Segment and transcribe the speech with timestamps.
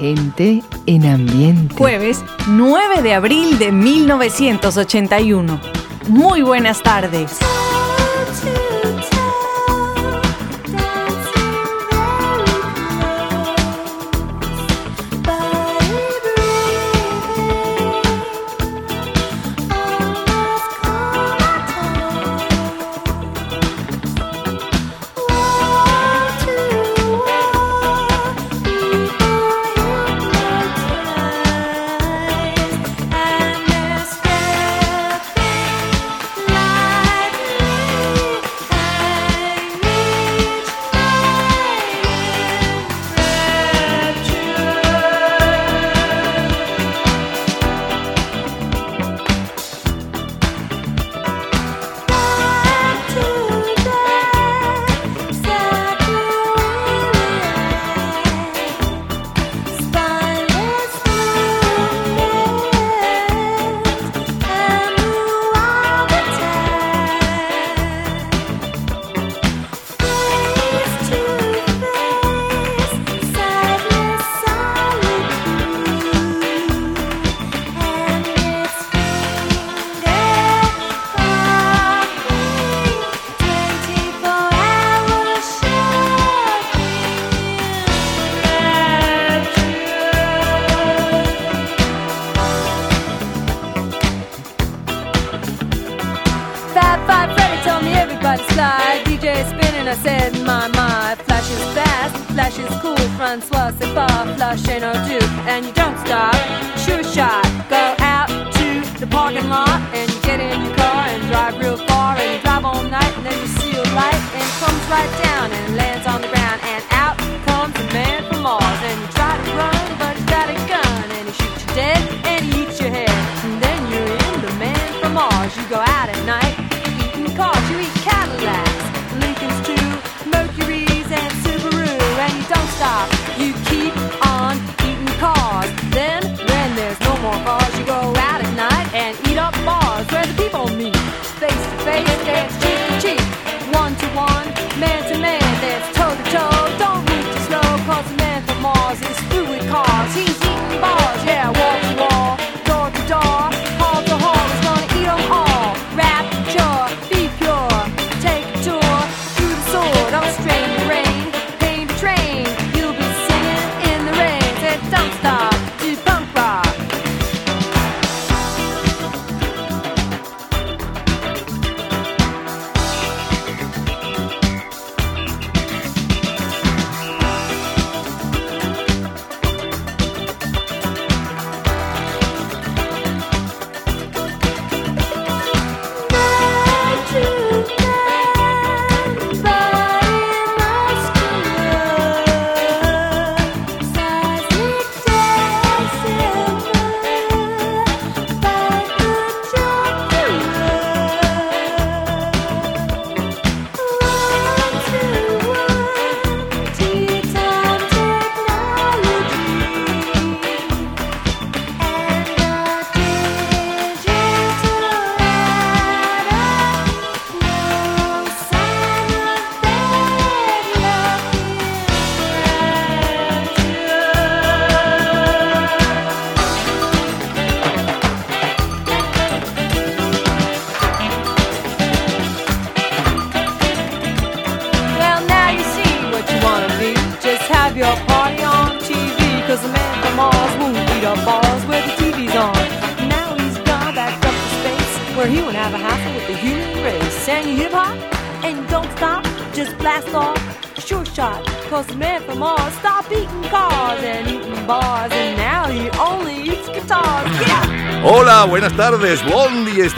[0.00, 1.74] Gente en ambiente.
[1.76, 5.60] Jueves 9 de abril de 1981.
[6.08, 7.38] Muy buenas tardes.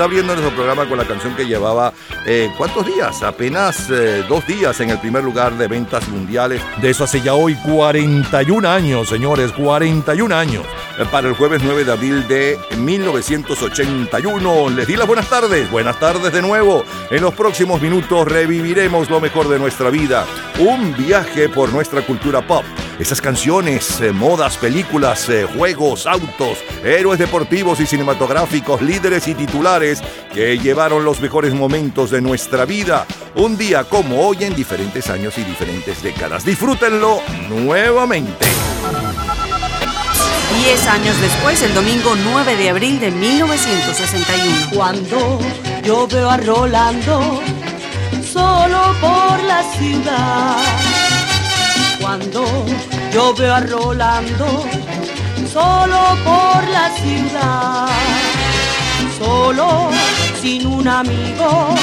[0.03, 1.93] Está abriendo nuestro programa con la canción que llevaba
[2.27, 3.23] eh, ¿cuántos días?
[3.23, 6.61] Apenas eh, dos días en el primer lugar de ventas mundiales.
[6.81, 10.65] De eso hace ya hoy 41 años, señores, 41 años.
[10.99, 14.71] Eh, para el jueves 9 de abril de 1981.
[14.71, 15.71] Les di las buenas tardes.
[15.71, 16.85] Buenas tardes de nuevo.
[17.09, 20.27] En los próximos minutos reviviremos lo mejor de nuestra vida.
[20.59, 22.65] Un viaje por nuestra cultura pop
[23.03, 30.01] esas canciones, eh, modas, películas, eh, juegos, autos, héroes deportivos y cinematográficos, líderes y titulares
[30.33, 33.05] que llevaron los mejores momentos de nuestra vida,
[33.35, 36.45] un día como hoy en diferentes años y diferentes décadas.
[36.45, 38.47] Disfrútenlo nuevamente.
[40.63, 44.71] Diez años después, el domingo 9 de abril de 1961.
[44.73, 45.41] Cuando
[45.83, 47.43] yo veo a Rolando
[48.33, 50.92] solo por la ciudad.
[52.13, 54.65] Yo veo a Rolando
[55.51, 57.89] solo por la ciudad.
[59.19, 59.89] Solo
[60.43, 61.75] sin un amigo.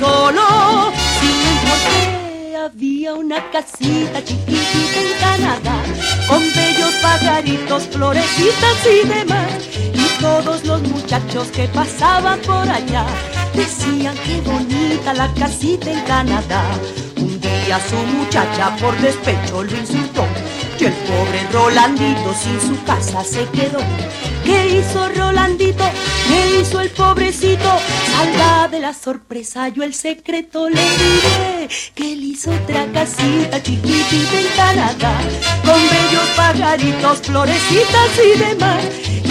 [0.00, 5.82] Solo sin un había una casita chiquitita en Canadá,
[6.28, 9.52] con bellos pajaritos, florecitas y demás.
[9.94, 13.06] Y todos los muchachos que pasaban por allá
[13.54, 16.64] decían qué bonita la casita en Canadá.
[17.70, 20.26] Día su muchacha por despecho lo insultó
[20.80, 23.78] y el pobre Rolandito sin su casa se quedó.
[24.44, 25.84] ¿Qué hizo Rolandito?
[26.26, 27.70] ¿Qué hizo el pobrecito?
[28.10, 31.68] Salga de la sorpresa, yo el secreto le diré.
[31.94, 35.20] Que él hizo otra casita chiquitita en Canadá,
[35.64, 38.84] con bellos pajaritos, florecitas y demás.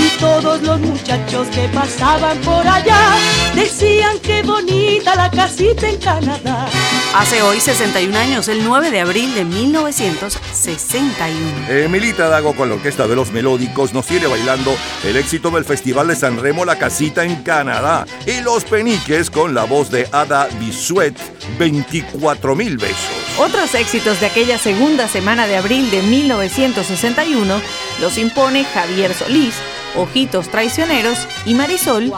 [0.10, 3.16] Y todos los muchachos que pasaban por allá
[3.56, 6.68] decían que bonita la casita en Canadá.
[7.16, 11.68] Hace hoy 61 años, el 9 de abril de 1961.
[11.70, 16.08] Emilita Dago con la Orquesta de los Melódicos nos tiene bailando el éxito del Festival
[16.08, 20.48] de San Remo La Casita en Canadá y Los Peniques con la voz de Ada
[20.60, 21.16] Bisuet,
[21.58, 22.98] 24 mil besos.
[23.38, 27.62] Otros éxitos de aquella segunda semana de abril de 1961
[28.02, 29.56] los impone Javier Solís,
[30.00, 32.12] Ojitos Traicioneros y Marisol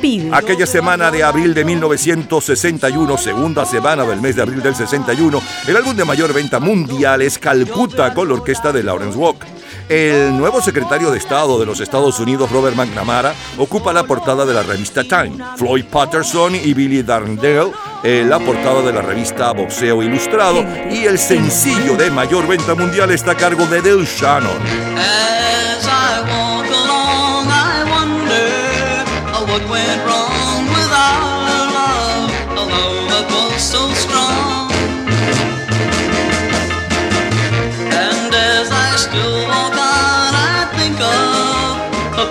[0.00, 0.30] Pide.
[0.32, 5.76] Aquella semana de abril de 1961, segunda semana del mes de abril del 61, el
[5.76, 9.44] álbum de mayor venta mundial es Calcuta con la orquesta de Lawrence Walk.
[9.88, 14.54] El nuevo secretario de Estado de los Estados Unidos, Robert McNamara, ocupa la portada de
[14.54, 15.36] la revista Time.
[15.56, 17.72] Floyd Patterson y Billy Darndale
[18.02, 23.32] la portada de la revista Boxeo Ilustrado y el sencillo de mayor venta mundial está
[23.32, 24.58] a cargo de Del Shannon.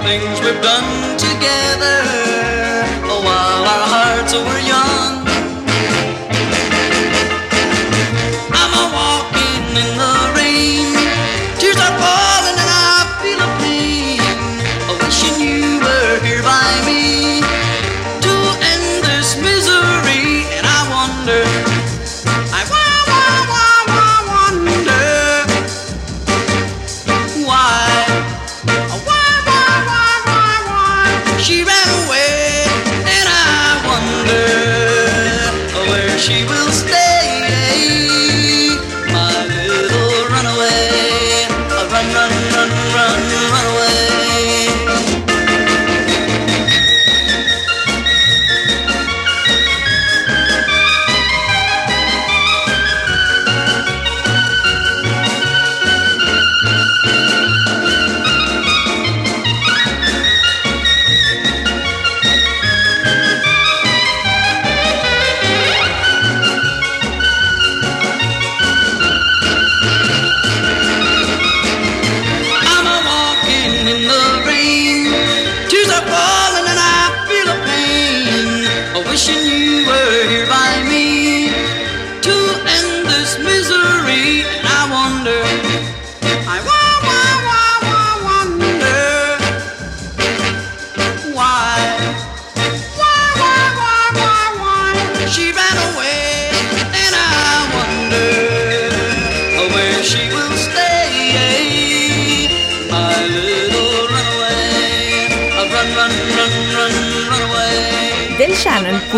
[0.03, 1.08] Things we've done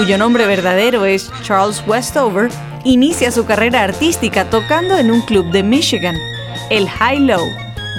[0.02, 2.50] cuyo nombre verdadero es Charles Westover,
[2.84, 6.16] inicia su carrera artística tocando en un club de Michigan,
[6.72, 7.48] el High Low,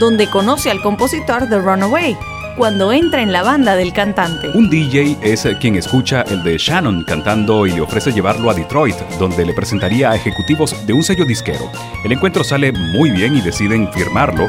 [0.01, 2.17] donde conoce al compositor The Runaway,
[2.57, 4.49] cuando entra en la banda del cantante.
[4.53, 8.97] Un DJ es quien escucha el de Shannon cantando y le ofrece llevarlo a Detroit,
[9.21, 11.71] donde le presentaría a ejecutivos de un sello disquero.
[12.05, 14.49] El encuentro sale muy bien y deciden firmarlo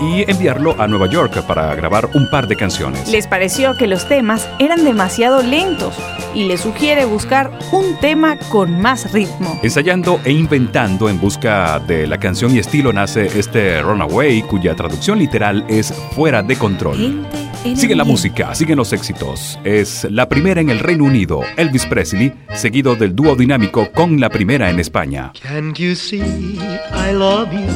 [0.00, 3.08] y enviarlo a Nueva York para grabar un par de canciones.
[3.08, 5.94] Les pareció que los temas eran demasiado lentos
[6.34, 9.58] y le sugiere buscar un tema con más ritmo.
[9.62, 15.18] Ensayando e inventando en busca de la canción y estilo nace este Runaway, cuya traducción
[15.18, 17.26] literal es fuera de control.
[17.74, 19.58] Sigue la música, siguen los éxitos.
[19.64, 24.28] Es la primera en el Reino Unido, Elvis Presley, seguido del dúo dinámico con la
[24.28, 25.32] primera en España.
[25.42, 26.58] Can you see
[26.92, 27.66] I love you?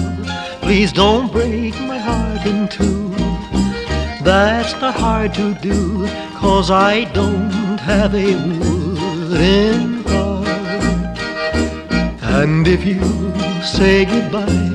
[0.60, 3.08] Please don't break my heart in two.
[4.30, 6.06] That's not hard to do,
[6.42, 11.18] cause I don't have a wooden heart.
[12.38, 13.02] And if you
[13.76, 14.74] say goodbye,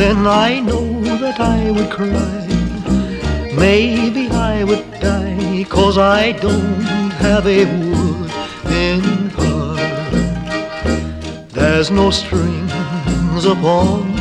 [0.00, 0.86] then I know
[1.22, 2.40] that I would cry.
[3.66, 9.02] Maybe I would die, cause I don't have a wooden
[9.38, 10.12] heart.
[11.58, 14.11] There's no strings upon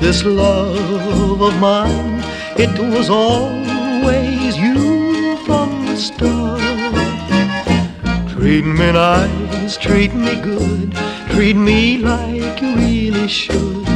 [0.00, 2.22] this love of mine.
[2.56, 6.60] It was always you from the start.
[8.30, 10.94] Treat me nice, treat me good,
[11.30, 13.86] treat me like you really should.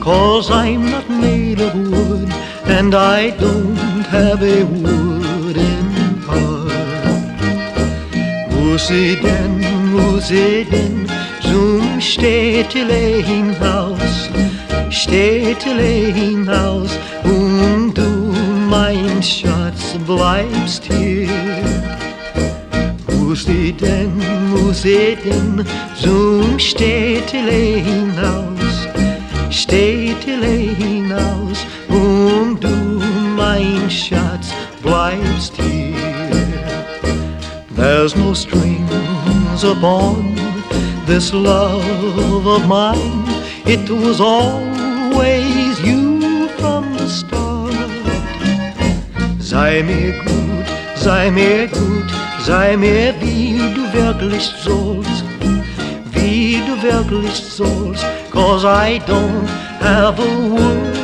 [0.00, 2.30] Cause I'm not made of wood,
[2.64, 5.86] and I don't have a wooden
[6.28, 6.72] heart.
[8.52, 9.60] Musi denn,
[9.92, 11.06] musi denn,
[11.42, 12.00] zum
[14.90, 18.34] Städtelein-Haus, Städtelein-Haus, und du,
[18.68, 21.28] mein Schatz, bleibst hier.
[23.12, 24.12] Musi denn,
[24.50, 28.88] musi denn, zum Städtelein-Haus,
[29.50, 33.00] Städtelein-Haus, und du,
[33.36, 35.94] mein Schatz, bleibst hier.
[37.76, 40.34] There's no strings upon
[41.06, 43.24] this love of mine.
[43.64, 44.20] It was
[45.20, 47.74] always you from the start.
[49.38, 52.10] Sei mir gut, sei mir gut,
[52.42, 55.24] sei mir wie du wirklich sollst,
[56.12, 59.48] wie du wirklich sollst, cause I don't
[59.80, 60.99] have a wooden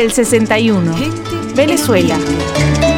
[0.00, 0.94] del 61.
[1.54, 2.89] Venezuela.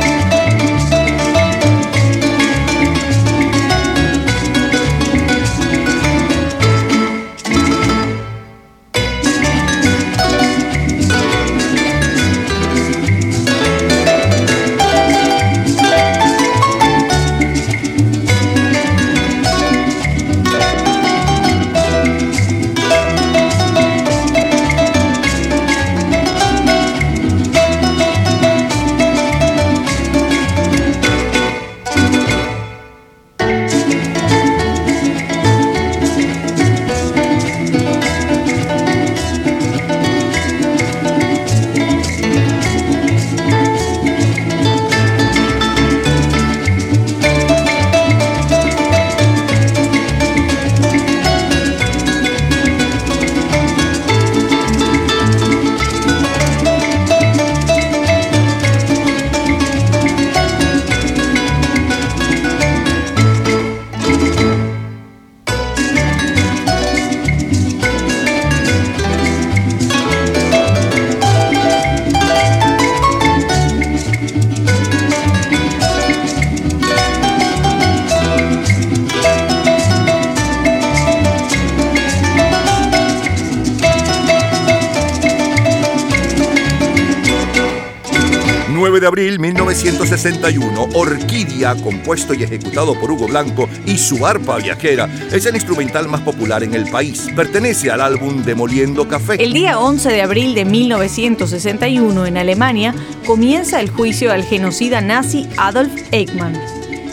[89.02, 95.44] De abril 1961, Orquídea, compuesto y ejecutado por Hugo Blanco y su arpa viajera, es
[95.44, 97.26] el instrumental más popular en el país.
[97.35, 99.42] Pertenece al álbum Demoliendo Café.
[99.42, 102.94] El día 11 de abril de 1961 en Alemania
[103.26, 106.56] comienza el juicio al genocida nazi Adolf Eichmann.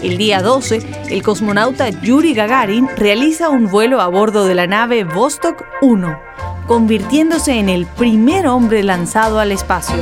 [0.03, 5.05] El día 12, el cosmonauta Yuri Gagarin realiza un vuelo a bordo de la nave
[5.05, 6.19] Vostok 1,
[6.67, 9.97] convirtiéndose en el primer hombre lanzado al espacio.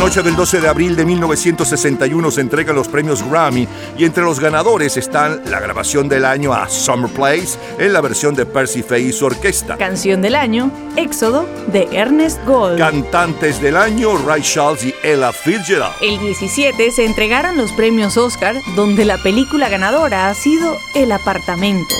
[0.00, 4.40] Noche del 12 de abril de 1961 se entregan los premios Grammy y entre los
[4.40, 9.08] ganadores están la grabación del año a Summer Place en la versión de Percy Faye
[9.08, 9.76] y su orquesta.
[9.76, 12.78] Canción del año, Éxodo, de Ernest Gold.
[12.78, 15.92] Cantantes del año, Ray Charles y Ella Fitzgerald.
[16.00, 21.94] El 17 se entregaron los premios Oscar, donde la película ganadora ha sido El apartamento.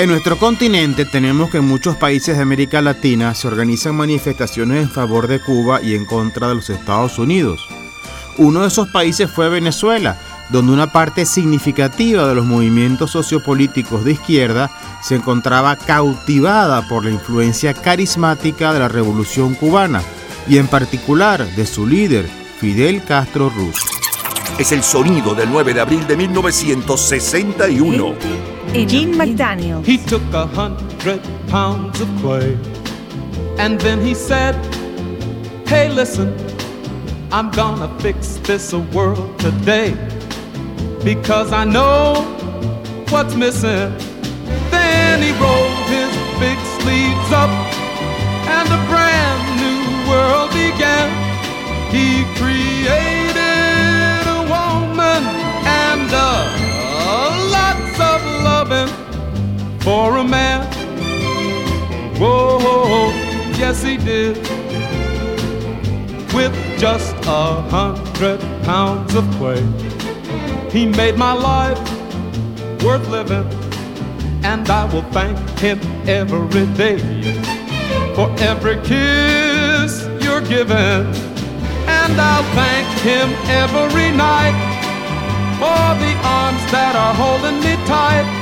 [0.00, 4.90] En nuestro continente tenemos que en muchos países de América Latina se organizan manifestaciones en
[4.90, 7.68] favor de Cuba y en contra de los Estados Unidos.
[8.38, 14.12] Uno de esos países fue Venezuela, donde una parte significativa de los movimientos sociopolíticos de
[14.12, 14.70] izquierda
[15.02, 20.00] se encontraba cautivada por la influencia carismática de la revolución cubana
[20.48, 22.26] y en particular de su líder,
[22.58, 23.76] Fidel Castro Ruz.
[24.58, 28.14] Es el sonido del 9 de abril de 1961.
[28.72, 29.84] Gene McDaniel.
[29.84, 32.56] He took a hundred pounds of clay
[33.58, 34.54] and then he said,
[35.66, 36.32] Hey, listen,
[37.32, 39.90] I'm gonna fix this world today
[41.02, 42.22] because I know
[43.08, 43.92] what's missing.
[44.70, 47.50] Then he rolled his big sleeves up
[48.56, 51.10] and a brand new world began.
[51.90, 53.19] He created
[59.90, 60.60] for a man.
[62.20, 63.10] Whoa,
[63.58, 64.36] yes he did.
[66.32, 69.62] With just a hundred pounds of clay,
[70.70, 71.80] he made my life
[72.84, 73.48] worth living,
[74.44, 77.00] and I will thank him every day
[78.14, 81.02] for every kiss you're giving,
[81.98, 83.28] and I'll thank him
[83.62, 84.56] every night
[85.60, 88.39] for the arms that are holding me tight.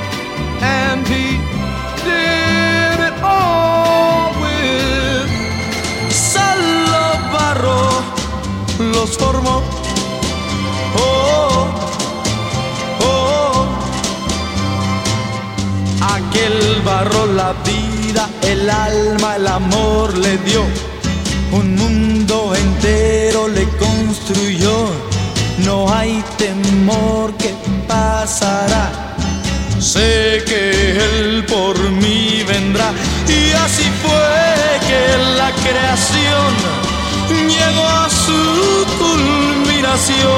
[0.60, 1.38] And he
[2.04, 5.28] did it all with
[6.10, 8.02] Solo barro
[8.92, 9.62] los formó.
[10.96, 11.66] Oh,
[13.00, 13.66] oh,
[16.02, 20.64] aquel barro la vida, el alma, el amor le dio.
[21.52, 24.88] Un mundo entero le construyó.
[25.64, 27.54] No hay temor que
[27.86, 29.07] pasará.
[29.80, 32.92] Sé que Él por mí vendrá.
[33.28, 36.52] Y así fue que la creación
[37.46, 40.28] llegó a su culminación.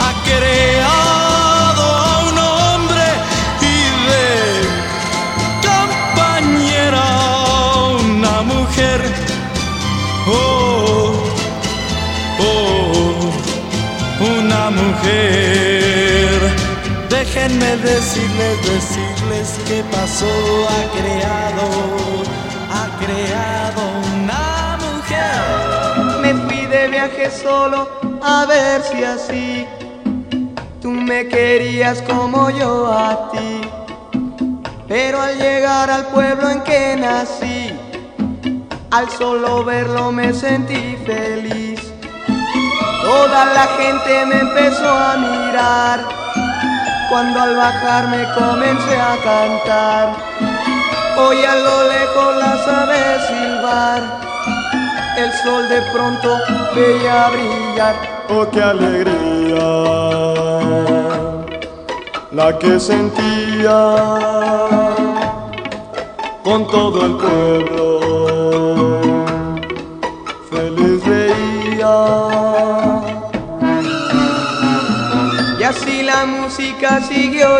[0.00, 3.06] Ha creado a un hombre
[3.60, 3.76] y
[4.08, 4.26] de
[5.68, 7.04] compañera
[8.00, 9.00] una mujer.
[10.26, 11.12] Oh,
[12.40, 13.30] oh,
[14.20, 15.57] una mujer.
[17.48, 20.26] Déjenme decirles, decirles que pasó,
[20.68, 21.64] ha creado,
[22.70, 23.80] ha creado
[24.14, 26.20] una mujer.
[26.20, 27.88] Me fui de viaje solo
[28.22, 29.66] a ver si así
[30.82, 33.62] tú me querías como yo a ti.
[34.86, 37.72] Pero al llegar al pueblo en que nací,
[38.90, 41.80] al solo verlo me sentí feliz.
[43.02, 46.17] Toda la gente me empezó a mirar
[47.08, 50.16] cuando al bajar me comencé a cantar.
[51.16, 54.02] Hoy a lo lejos las aves silbar,
[55.16, 56.38] el sol de pronto
[56.74, 57.94] veía brillar.
[58.30, 60.08] Oh, qué alegría
[62.30, 63.78] la que sentía
[66.44, 68.07] con todo el pueblo.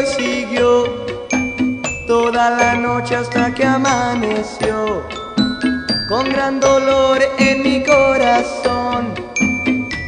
[0.01, 1.07] Y siguió.
[2.07, 5.03] toda la noche hasta que amaneció.
[6.09, 9.15] Con gran dolor en mi corazón,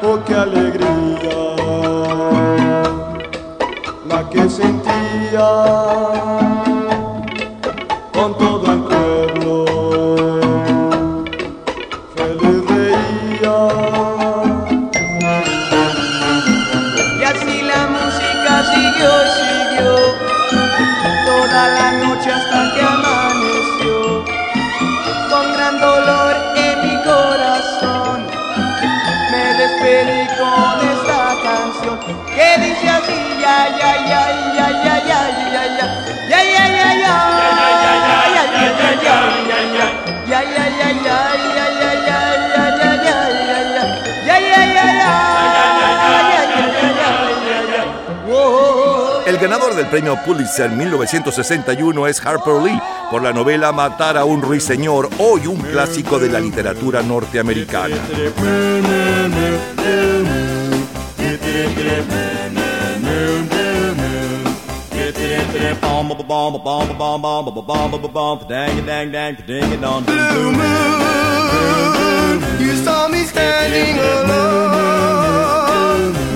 [0.04, 0.88] oh qué alegría,
[4.08, 5.52] la que sentía.
[49.26, 54.42] El ganador del premio Pulitzer 1961 es Harper Lee por la novela Matar a un
[54.42, 57.96] ruiseñor, hoy un clásico de la literatura norteamericana.
[70.06, 74.22] Blue moon, you saw me standing alone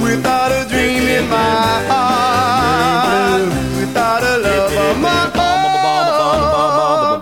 [0.03, 3.41] without a dream in my heart,
[3.79, 7.21] without a love of my own.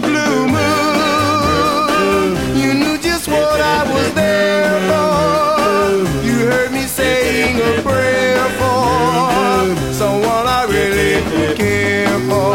[0.00, 3.01] Blue moon, you knew just
[3.32, 6.24] what I was there for.
[6.26, 11.14] You heard me saying a prayer for someone I really
[11.54, 12.54] care for.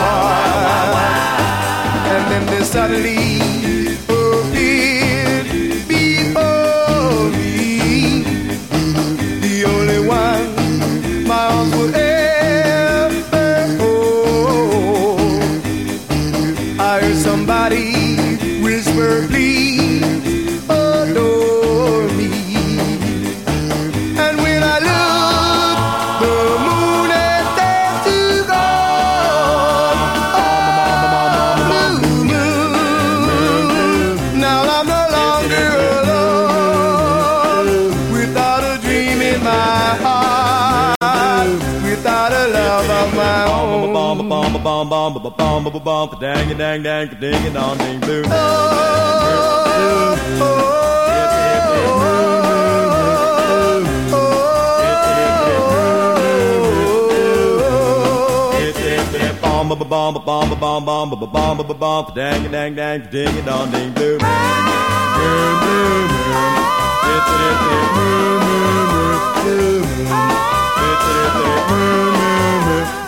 [2.13, 3.56] And then there suddenly
[45.29, 48.23] ba bum ba bum ba dang a dang dang ding a dong ding blue.
[48.25, 48.33] Oh,
[49.59, 50.73] oh, oh,
[59.41, 62.75] bomb ba bomb ba bomb ba bomb bomb ba bomb ba bomb ba dang dang
[62.75, 64.63] dang ding a dong ding blue moon
[65.17, 66.57] blue blue moon
[67.13, 70.31] it's it it moon moon moon blue moon
[70.87, 73.06] it's it it moon moon moon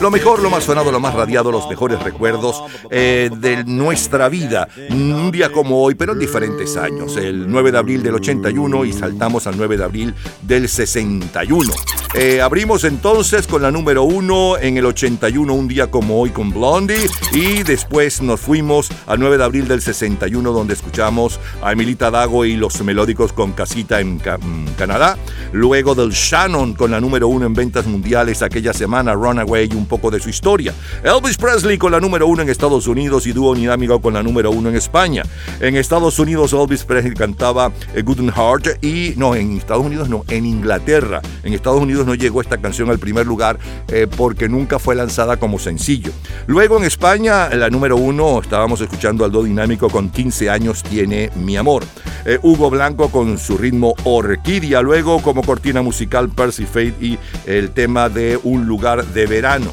[0.00, 4.66] Lo mejor, lo más sonado, lo más radiado, los mejores recuerdos eh, de nuestra vida.
[4.90, 7.18] Un día como hoy, pero en diferentes años.
[7.18, 11.70] El 9 de abril del 81 y saltamos al 9 de abril del 61.
[12.14, 16.50] Eh, abrimos entonces con la número 1 en el 81, un día como hoy con
[16.50, 17.08] Blondie.
[17.32, 22.46] Y después nos fuimos al 9 de abril del 61, donde escuchamos a Emilita Dago
[22.46, 25.18] y los melódicos con casita en Ca- mm, Canadá.
[25.52, 30.10] Luego del Shannon con la número 1 en ventas mundiales aquella semana, Runaway un poco
[30.10, 30.72] de su historia.
[31.02, 34.50] Elvis Presley con la número 1 en Estados Unidos y dúo dinámico con la número
[34.52, 35.24] 1 en España.
[35.60, 40.24] En Estados Unidos Elvis Presley cantaba eh, Good Heart y no, en Estados Unidos no,
[40.28, 41.20] en Inglaterra.
[41.42, 45.36] En Estados Unidos no llegó esta canción al primer lugar eh, porque nunca fue lanzada
[45.36, 46.12] como sencillo.
[46.46, 51.30] Luego en España, la número 1, estábamos escuchando al dúo dinámico con 15 años tiene
[51.34, 51.84] mi amor.
[52.24, 54.82] Eh, Hugo Blanco con su ritmo Orquídea.
[54.82, 59.72] Luego como cortina musical Percy Fate y el tema de Un lugar de verano.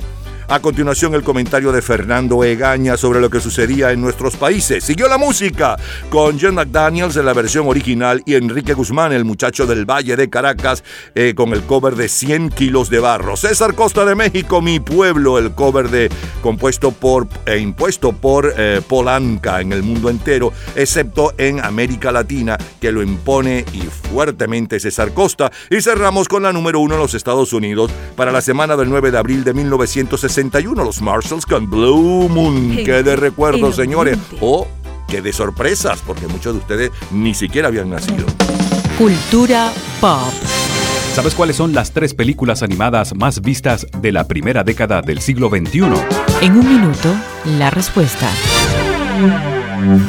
[0.49, 4.81] A continuación el comentario de Fernando Egaña sobre lo que sucedía en nuestros países.
[4.81, 5.75] Siguió la música
[6.09, 10.29] con John McDaniels en la versión original y Enrique Guzmán, el muchacho del Valle de
[10.29, 13.35] Caracas, eh, con el cover de 100 kilos de barro.
[13.35, 16.09] César Costa de México, mi pueblo, el cover de
[16.41, 22.57] compuesto por e impuesto por eh, Polanca en el mundo entero, excepto en América Latina,
[22.79, 25.51] que lo impone y fuertemente César Costa.
[25.69, 29.11] Y cerramos con la número uno en los Estados Unidos para la semana del 9
[29.11, 30.36] de abril de 1960.
[30.75, 32.77] Los Marshalls con Blue Moon.
[32.85, 34.19] Qué de recuerdos, señores.
[34.39, 34.67] O
[35.07, 38.25] qué de sorpresas, porque muchos de ustedes ni siquiera habían nacido.
[38.99, 40.31] Cultura pop.
[41.15, 45.49] ¿Sabes cuáles son las tres películas animadas más vistas de la primera década del siglo
[45.49, 45.81] XXI?
[46.41, 47.15] En un minuto,
[47.57, 48.29] la respuesta.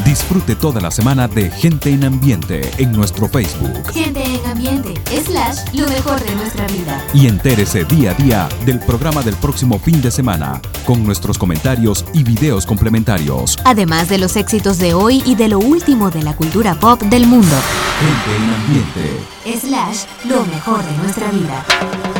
[0.04, 3.92] Disfrute toda la semana de Gente en Ambiente en nuestro Facebook.
[3.92, 7.04] Gente en Ambiente, slash, lo mejor de nuestra vida.
[7.12, 12.04] Y entérese día a día del programa del próximo fin de semana, con nuestros comentarios
[12.14, 13.58] y videos complementarios.
[13.64, 17.26] Además de los éxitos de hoy y de lo último de la cultura pop del
[17.26, 17.56] mundo.
[18.00, 19.66] Gente en Ambiente.
[19.66, 21.64] Slash, lo mejor de nuestra vida.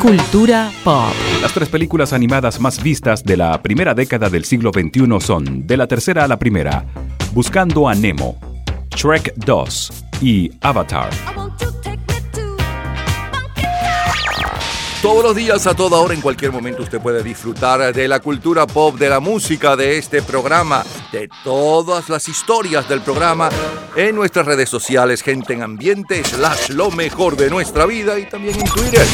[0.02, 1.12] Cultura pop.
[1.40, 5.76] Las tres películas animadas más vistas de la primera década del siglo XXI son, de
[5.76, 6.84] la tercera a la primera,
[7.32, 8.38] Buscando a Nemo,
[8.96, 11.10] Shrek 2 y Avatar.
[15.02, 18.66] Todos los días, a toda hora, en cualquier momento, usted puede disfrutar de la cultura
[18.66, 23.48] pop, de la música, de este programa, de todas las historias del programa
[23.94, 28.58] en nuestras redes sociales, gente en ambiente, slash lo mejor de nuestra vida y también
[28.58, 29.06] en Twitter.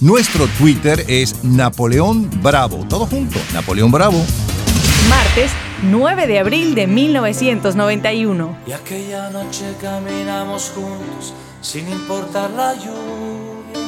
[0.00, 2.84] Nuestro Twitter es Napoleón Bravo.
[2.88, 4.24] Todo junto, Napoleón Bravo.
[5.08, 5.50] Martes
[5.82, 8.56] 9 de abril de 1991.
[8.66, 13.80] Y aquella noche caminamos juntos sin importar la lluvia.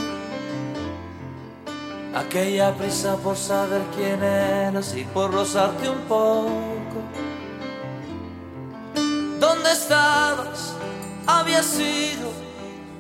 [2.15, 7.03] Aquella prisa por saber quién eras y por rozarte un poco.
[9.39, 10.75] ¿Dónde estabas?
[11.27, 12.33] Había sido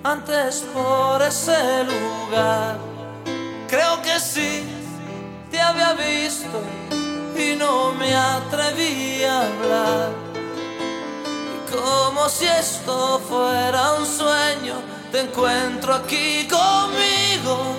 [0.02, 2.78] antes por ese lugar.
[3.68, 4.62] Creo que sí,
[5.50, 6.60] te había visto
[7.36, 10.10] y no me atreví a hablar.
[11.54, 14.76] Y como si esto fuera un sueño,
[15.10, 17.76] te encuentro aquí conmigo.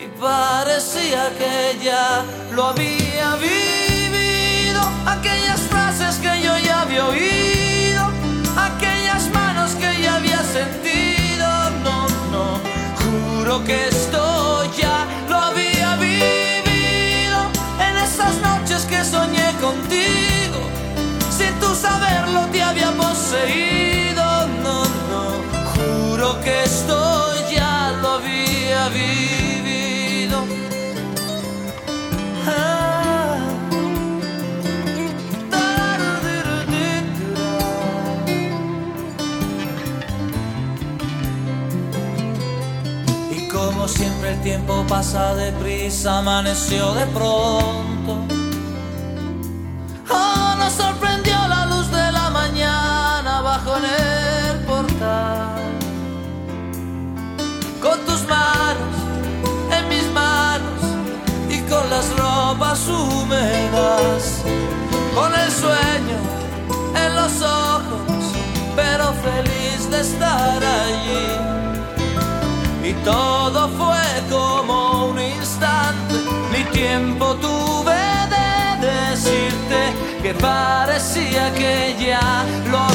[0.00, 4.80] Y parecía que ya lo había vivido.
[5.06, 8.10] Aquellas frases que yo ya había oído,
[8.56, 11.48] aquellas manos que ya había sentido.
[11.84, 12.60] No, no,
[13.00, 14.31] juro que esto
[21.82, 24.24] saberlo te había poseído.
[24.64, 24.78] No,
[25.10, 25.24] no,
[25.72, 26.96] juro que esto
[27.50, 30.38] ya lo había vivido.
[32.46, 33.38] Ah.
[43.52, 48.12] Como siempre el tiempo pasa deprisa, amaneció de pronto.
[50.10, 51.31] Oh, nos sorprendió
[54.66, 55.62] portal.
[57.80, 58.94] Con tus manos
[59.70, 60.82] en mis manos
[61.48, 64.42] y con las ropas húmedas.
[65.14, 66.18] Con el sueño
[66.94, 68.24] en los ojos,
[68.76, 71.28] pero feliz de estar allí.
[72.84, 76.14] Y todo fue como un instante,
[76.50, 78.02] ni tiempo tuve
[78.34, 79.80] de decirte
[80.22, 82.91] que parecía que ya lo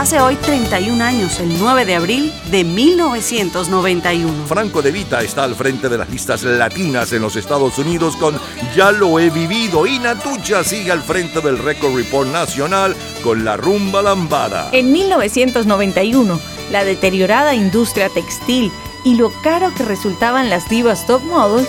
[0.00, 4.46] Hace hoy 31 años, el 9 de abril de 1991.
[4.46, 8.40] Franco De Vita está al frente de las listas latinas en los Estados Unidos con
[8.74, 13.58] Ya lo he vivido y Natucha sigue al frente del Record Report Nacional con La
[13.58, 14.70] Rumba Lambada.
[14.72, 16.40] En 1991,
[16.72, 18.72] la deteriorada industria textil
[19.04, 21.68] y lo caro que resultaban las divas top models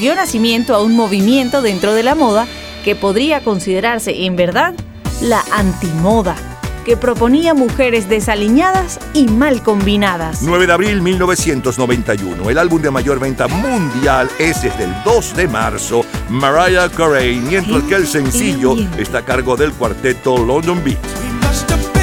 [0.00, 2.48] dio nacimiento a un movimiento dentro de la moda
[2.84, 4.74] que podría considerarse en verdad
[5.20, 6.47] la antimoda,
[6.88, 10.40] que proponía mujeres desaliñadas y mal combinadas.
[10.40, 12.48] 9 de abril 1991.
[12.48, 17.82] El álbum de mayor venta mundial es desde el 2 de marzo, Mariah Carey, mientras
[17.82, 21.97] que el sencillo está a cargo del cuarteto London Beat.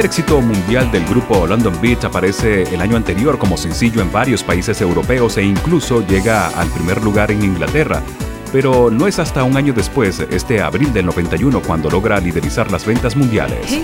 [0.00, 4.42] Primer éxito mundial del grupo London Beat aparece el año anterior como sencillo en varios
[4.42, 8.02] países europeos e incluso llega al primer lugar en Inglaterra.
[8.50, 12.86] Pero no es hasta un año después, este abril del 91, cuando logra liderizar las
[12.86, 13.78] ventas mundiales.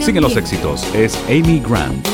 [0.00, 2.11] Siguen los éxitos, es Amy Grant.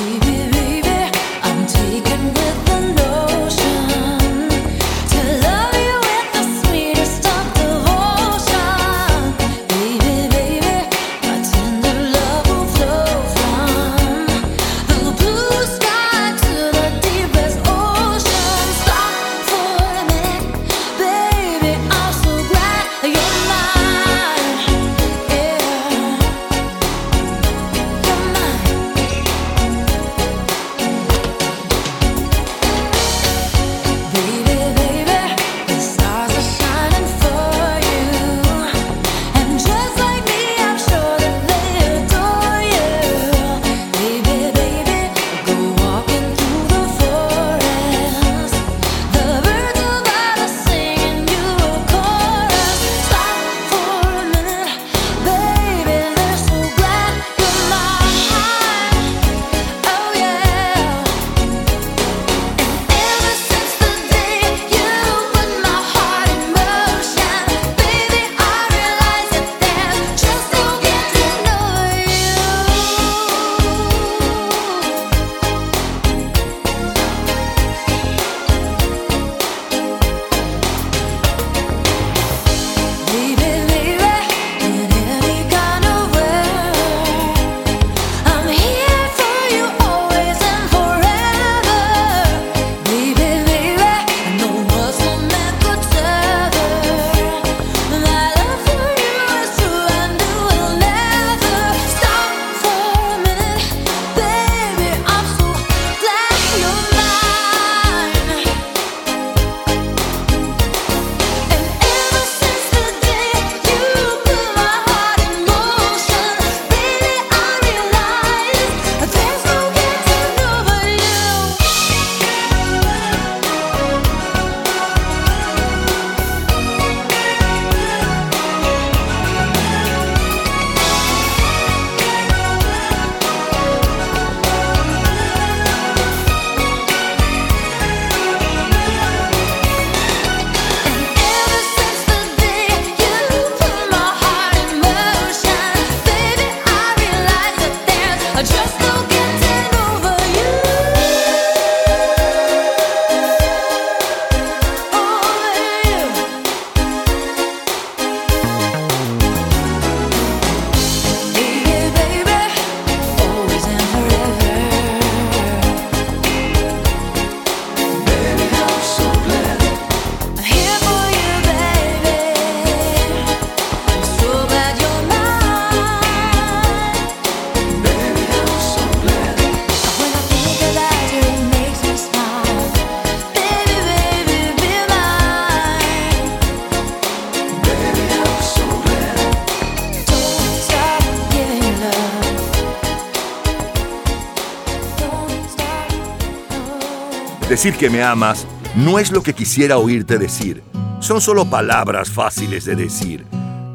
[197.59, 198.47] Decir que me amas
[198.77, 200.63] no es lo que quisiera oírte decir.
[201.01, 203.27] Son solo palabras fáciles de decir.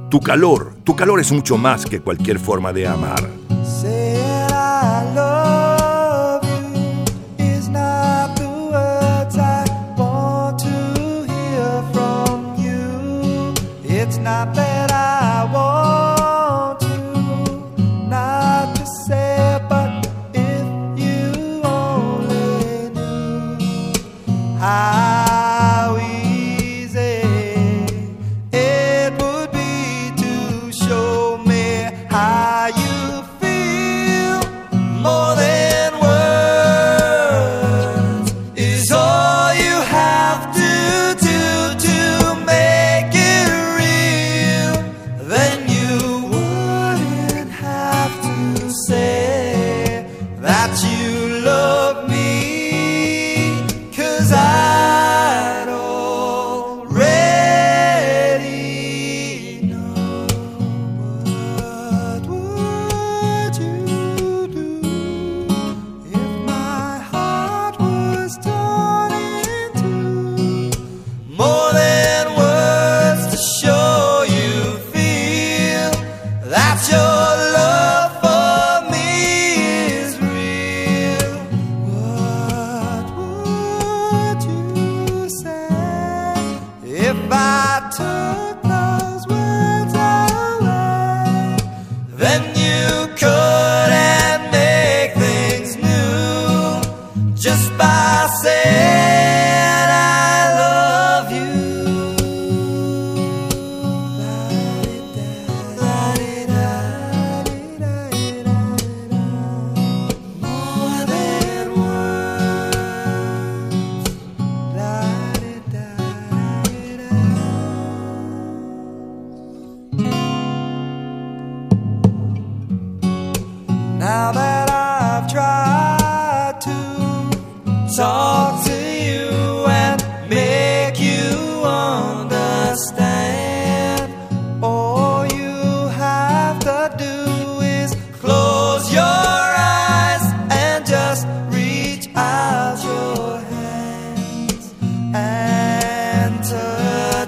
[0.10, 3.43] Tu calor, tu calor es mucho más que cualquier forma de amar.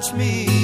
[0.05, 0.54] touch me.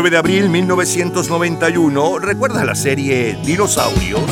[0.00, 4.22] 9 de abril 1991, ¿recuerdas la serie Dinosaurios?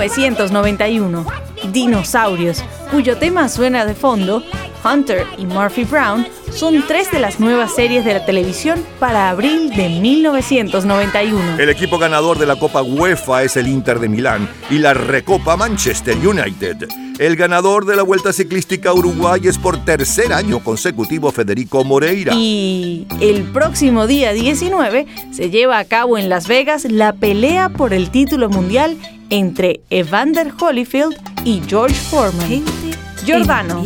[0.00, 1.26] 1991,
[1.72, 4.42] Dinosaurios, cuyo tema suena de fondo,
[4.82, 9.68] Hunter y Murphy Brown son tres de las nuevas series de la televisión para abril
[9.68, 11.58] de 1991.
[11.58, 15.58] El equipo ganador de la Copa UEFA es el Inter de Milán y la Recopa
[15.58, 16.88] Manchester United.
[17.18, 22.32] El ganador de la Vuelta Ciclística Uruguay es por tercer año consecutivo Federico Moreira.
[22.34, 27.92] Y el próximo día 19 se lleva a cabo en Las Vegas la pelea por
[27.92, 28.96] el título mundial
[29.30, 32.48] entre Evander Holyfield y George Foreman.
[32.48, 32.70] Gente
[33.24, 33.82] Giordano.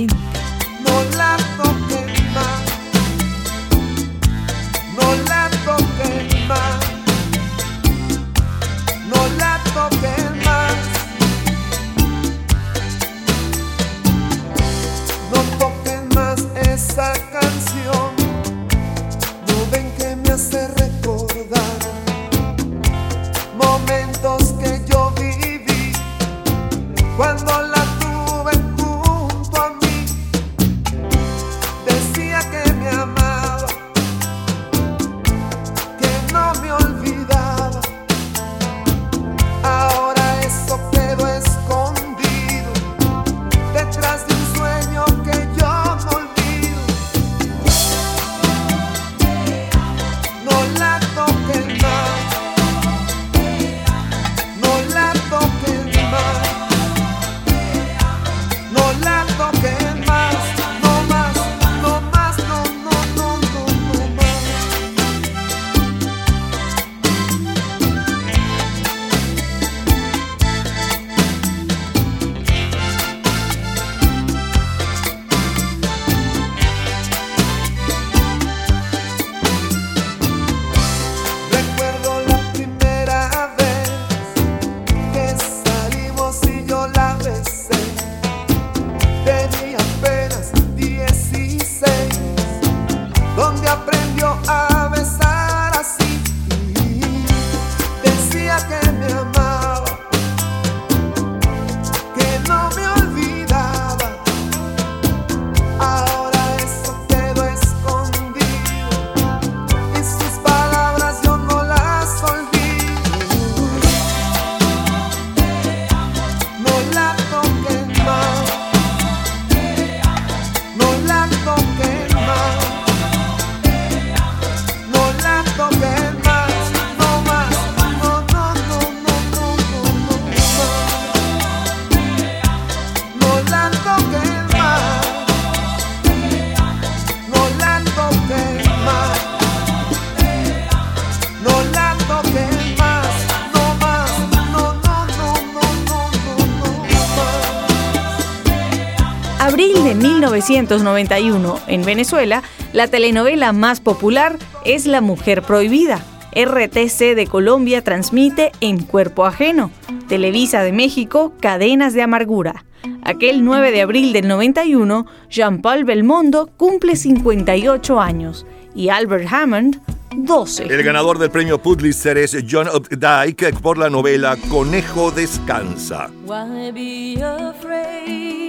[150.49, 152.43] 1991 en Venezuela,
[152.75, 154.37] la telenovela más popular
[154.67, 156.05] es La Mujer Prohibida.
[156.35, 159.71] RTC de Colombia transmite En Cuerpo Ajeno.
[160.07, 162.67] Televisa de México, Cadenas de Amargura.
[163.03, 169.81] Aquel 9 de abril del 91, Jean-Paul Belmondo cumple 58 años y Albert Hammond
[170.15, 170.65] 12.
[170.65, 176.11] El ganador del premio Pulitzer es John Updike por la novela Conejo Descansa.
[176.27, 178.44] Why be afraid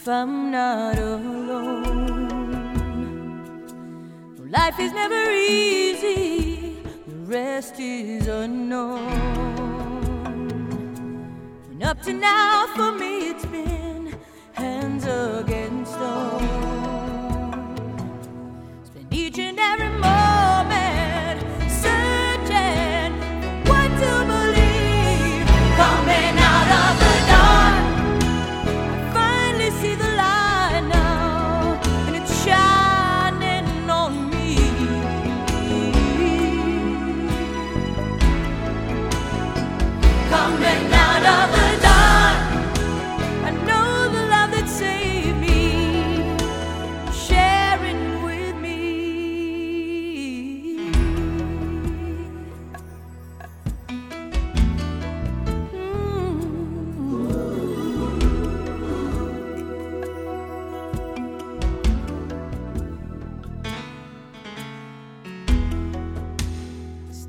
[0.00, 1.88] if I'm not alone?
[4.48, 6.76] Life is never easy,
[7.06, 8.98] the rest is unknown.
[11.70, 14.14] And up to now, for me, it's been
[14.52, 16.48] hands against stone.
[18.84, 20.37] Spend each and every moment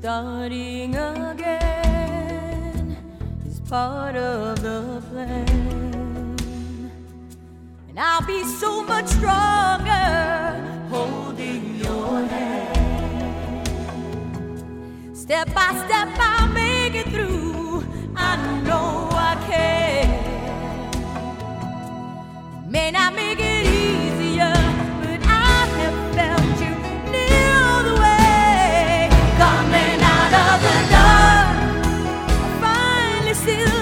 [0.00, 2.96] Starting again
[3.46, 6.38] is part of the plan.
[7.86, 10.56] And I'll be so much stronger
[10.88, 13.68] holding your hand.
[15.14, 17.84] Step by step, I'll make it through.
[18.16, 20.08] I know I can.
[22.70, 23.99] May not make it easier,
[33.50, 33.79] still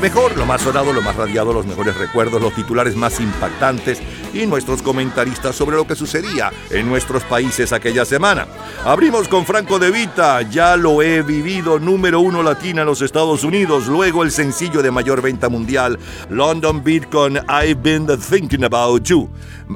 [0.00, 4.00] Mejor, lo más sonado, lo más radiado, los mejores recuerdos, los titulares más impactantes
[4.32, 8.46] y nuestros comentaristas sobre lo que sucedía en nuestros países aquella semana.
[8.84, 13.44] Abrimos con Franco De Vita, ya lo he vivido, número uno latina en los Estados
[13.44, 19.04] Unidos, luego el sencillo de mayor venta mundial, London Beat con I've Been Thinking About
[19.04, 19.28] You.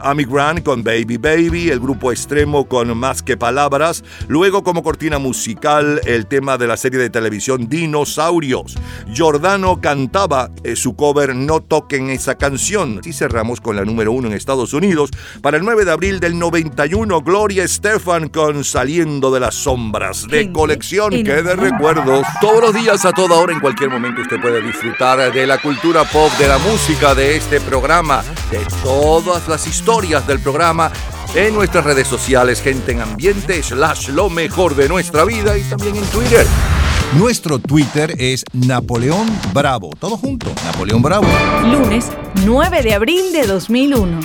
[0.02, 5.18] Amy Grant con Baby Baby, el grupo extremo con Más que Palabras, luego como cortina
[5.18, 8.74] musical el tema de la serie de televisión Dinosaurios.
[9.12, 13.00] Giordano cantaba eh, su cover No toquen esa canción.
[13.04, 15.08] Y cerramos con la número uno en Estados Unidos
[15.40, 20.52] para el 9 de abril del 91, Gloria Estefan con Saliendo de las Sombras, de
[20.52, 22.26] colección que de recuerdos.
[22.42, 26.04] Todos los días, a toda hora, en cualquier momento usted puede disfrutar de la cultura
[26.04, 30.92] pop, de la música, de este programa, de todas las historias del programa
[31.34, 35.96] en nuestras redes sociales, gente en ambiente, slash lo mejor de nuestra vida y también
[35.96, 36.46] en Twitter.
[37.18, 39.90] Nuestro Twitter es Napoleón Bravo.
[39.98, 41.26] Todo junto, Napoleón Bravo.
[41.62, 42.10] Lunes
[42.44, 44.18] 9 de abril de 2001.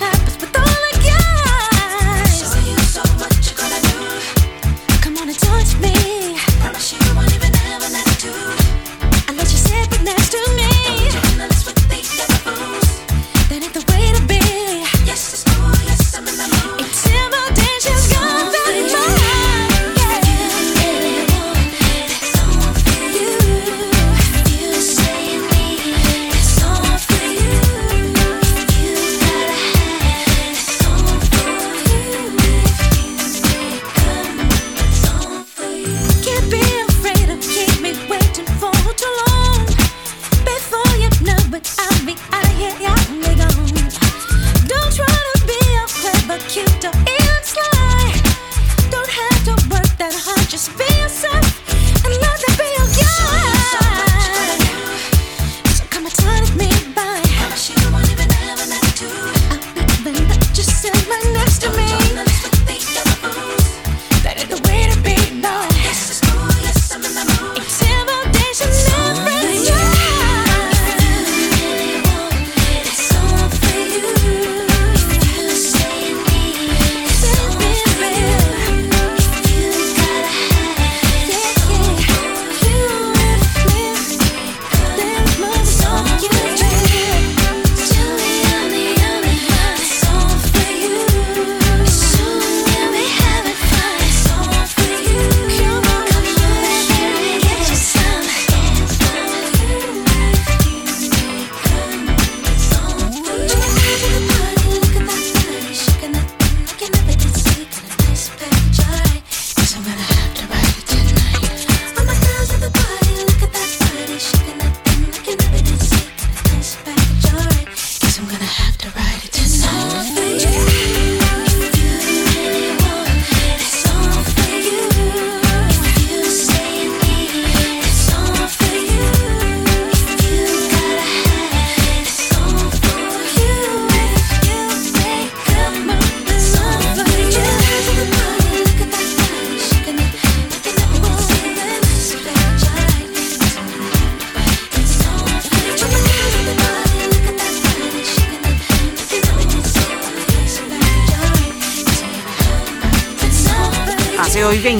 [0.00, 0.17] I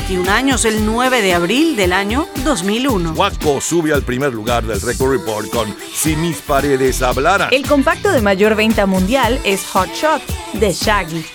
[0.09, 3.13] 21 años, el 9 de abril del año 2001.
[3.13, 7.53] Waco sube al primer lugar del Record Report con Si mis paredes hablaran.
[7.53, 10.23] El compacto de mayor venta mundial es Hot Shot
[10.55, 11.27] de Shaggy.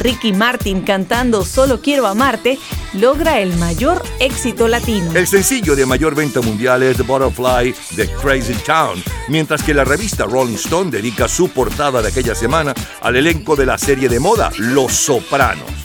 [0.00, 2.58] Ricky Martin cantando Solo quiero amarte
[2.92, 5.10] logra el mayor éxito latino.
[5.14, 9.84] El sencillo de mayor venta mundial es The Butterfly de Crazy Town, mientras que la
[9.84, 14.20] revista Rolling Stone dedica su portada de aquella semana al elenco de la serie de
[14.20, 15.77] moda Los Sopranos.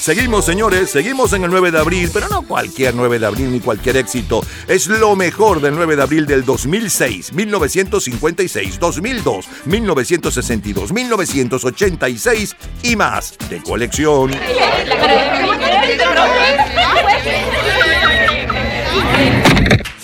[0.00, 3.60] Seguimos, señores, seguimos en el 9 de abril, pero no cualquier 9 de abril ni
[3.60, 4.40] cualquier éxito.
[4.66, 13.36] Es lo mejor del 9 de abril del 2006, 1956, 2002, 1962, 1986 y más
[13.50, 14.30] de colección.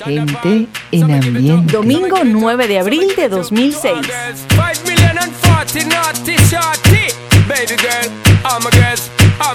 [0.04, 1.72] Gente en ambiente.
[1.72, 3.92] Domingo 9 de abril de 2006.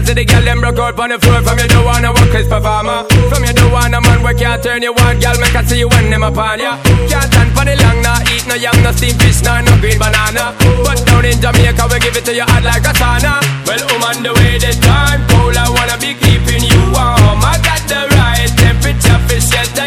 [0.00, 2.48] Because the girl them broke out on the floor From you don't wanna work as
[2.48, 5.60] performer From you don't want a man where can't turn you on Girl, make I
[5.60, 6.80] see you when them upon ya.
[7.04, 10.00] Can't stand for the long, nah Eat no yam, no steamed fish, nah, no green
[10.00, 10.56] banana.
[10.80, 13.44] But down in Jamaica, we give it to you hot like a sauna.
[13.68, 17.44] Well, I'm on the way, the time cold I wanna be keeping you warm.
[17.44, 19.79] I got the right temperature for shelter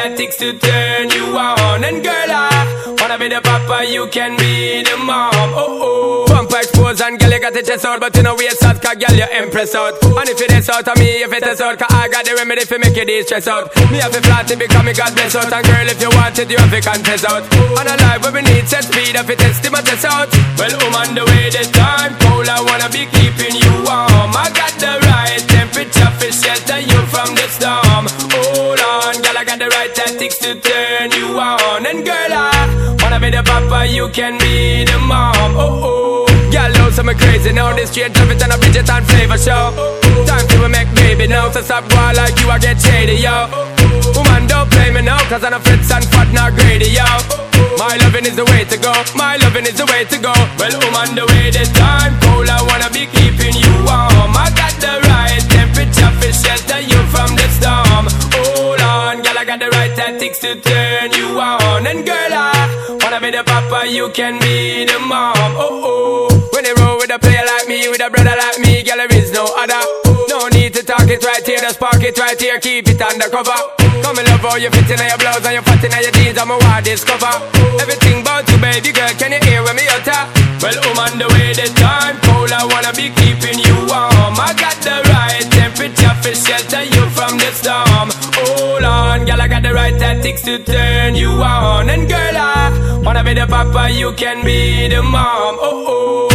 [0.00, 1.84] tactics to turn you on.
[1.84, 5.52] And girl, I wanna be the papa, you can be the mom.
[5.52, 6.24] Oh, oh.
[6.26, 8.96] Pump expose and girl, you got the chest out But you know waist out, cause
[8.96, 10.00] girl, you impress out.
[10.02, 12.34] And if it is out of me, if it is out Cause I got the
[12.34, 13.68] remedy for make you de-stress out.
[13.92, 15.52] Me have to flat it because me God bless out.
[15.52, 17.44] And girl, if you want it, you have to confess out.
[17.52, 20.32] And a life where we need set speed If it test, my test out.
[20.56, 24.32] Well, I'm on the way, the time cold I wanna be keeping you warm.
[24.32, 28.04] I got the right temperature for shelter you from the storm.
[28.08, 28.49] On, girl,
[29.40, 31.88] I got the right tactics to turn you on.
[31.88, 35.56] And girl, I wanna be the papa, you can be the mom.
[35.56, 36.52] Oh, oh.
[36.52, 39.72] Girl, know some crazy now This straight traffic and a Bridget and flavor show.
[40.28, 43.48] Time to make baby now So stop going like you, I get shady, yo.
[44.12, 47.08] Woman, don't play me now Cause I'm a fritz and fat, not greedy, yo.
[47.80, 50.36] My loving is the way to go My loving is the way to go.
[50.60, 54.36] Well, woman, the way the time cold I wanna be keeping you warm.
[54.36, 58.04] I got the right temperature for shelter you from the storm.
[58.36, 58.59] I
[59.50, 61.84] got the right tactics to turn you on.
[61.84, 65.34] And girl, I wanna be the papa, you can be the mom.
[65.58, 66.50] Oh, oh.
[66.52, 69.12] When you roll with a player like me With a brother like me, girl, there
[69.12, 70.09] is no other
[70.60, 73.56] need to talk it right here Just park it right here, keep it undercover.
[74.04, 76.38] Come and love how you fit in your blouse And you fat in your jeans,
[76.38, 77.32] I'm a wild discover.
[77.80, 80.22] Everything about you, baby girl, can you hear when me utter?
[80.60, 84.36] Well, I'm on the way, the time cold I wanna be keeping you warm.
[84.36, 88.08] I got the right temperature for shelter you from the storm.
[88.36, 91.88] Hold on, girl, I got the right tactics to turn you on.
[91.88, 95.56] And girl, I wanna be the papa, you can be the mom.
[95.60, 96.29] Oh, oh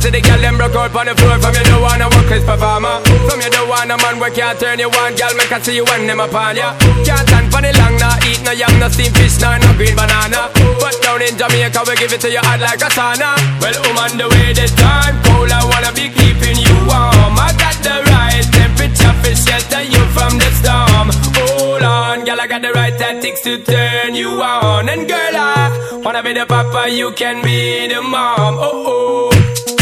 [0.00, 1.36] Said, the girl them broke out on the floor.
[1.44, 3.04] From you don't wanna work performer.
[3.28, 5.12] From you don't want a man where can't turn you on.
[5.12, 6.72] Girl, make I see you when them upon ya.
[7.04, 9.92] Can't stand for the long, nah Eat no yam, no steamed fish, nah, no green
[9.92, 10.48] banana.
[10.80, 13.36] But down in Jamaica, we give it to you hot like a sauna.
[13.60, 17.36] Well, I'm on the way, the time cold I wanna be keeping you warm.
[17.36, 21.12] I got the right temperature for shelter you from the storm.
[21.36, 24.88] Hold on, girl, I got the right tactics to turn you on.
[24.88, 28.56] And girl, I wanna be the papa, you can be the mom.
[28.56, 29.79] Oh, oh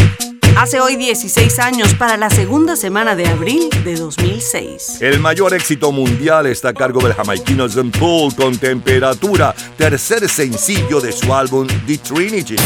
[0.58, 5.00] Hace hoy 16 años para la segunda semana de abril de 2006.
[5.00, 11.00] El mayor éxito mundial está a cargo del jamaiquino Zen Pool con Temperatura, tercer sencillo
[11.00, 12.56] de su álbum The Trinity.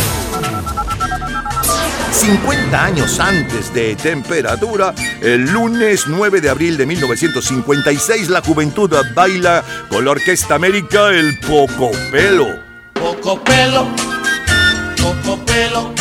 [2.13, 9.63] 50 años antes de Temperatura, el lunes 9 de abril de 1956, la juventud baila
[9.91, 12.47] con la Orquesta América el Poco Pelo.
[12.95, 13.87] Poco pelo,
[14.97, 15.93] poco pelo,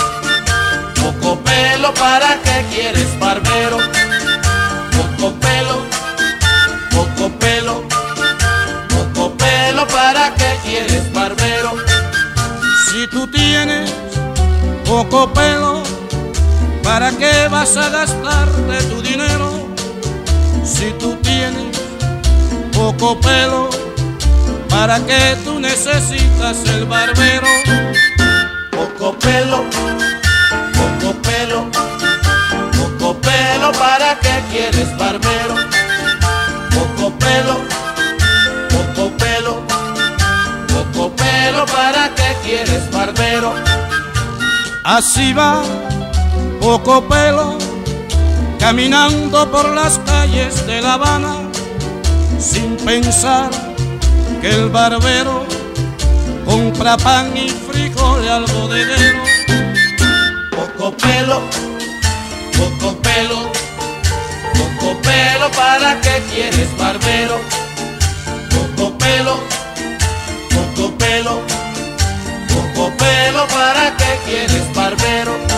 [0.95, 3.77] poco pelo, ¿para qué quieres barbero?
[4.97, 5.85] Poco pelo,
[6.91, 7.83] poco pelo,
[8.89, 11.73] poco pelo, ¿para qué quieres barbero?
[12.91, 13.91] Si tú tienes
[14.85, 15.81] poco pelo,
[16.83, 19.67] ¿para qué vas a gastarte tu dinero?
[20.63, 21.77] Si tú tienes
[22.73, 23.69] poco pelo,
[24.69, 27.47] ¿para qué tú necesitas el barbero?
[28.71, 29.65] Poco pelo,
[33.71, 35.55] pelo, ¿para qué quieres barbero?
[36.69, 37.57] Poco pelo,
[38.69, 39.61] poco pelo,
[40.67, 43.53] poco pelo, ¿para qué quieres barbero?
[44.83, 45.61] Así va,
[46.59, 47.57] poco pelo,
[48.59, 51.35] caminando por las calles de La Habana,
[52.39, 53.49] sin pensar
[54.41, 55.45] que el barbero
[56.45, 58.21] compra pan y frijol
[58.69, 59.23] de dinero.
[60.51, 61.41] Poco pelo,
[62.61, 63.39] poco pelo,
[64.53, 67.39] poco pelo, ¿para qué quieres barbero?
[68.55, 69.35] Poco pelo,
[70.55, 71.41] poco pelo,
[72.53, 75.50] poco pelo, ¿para qué quieres barbero?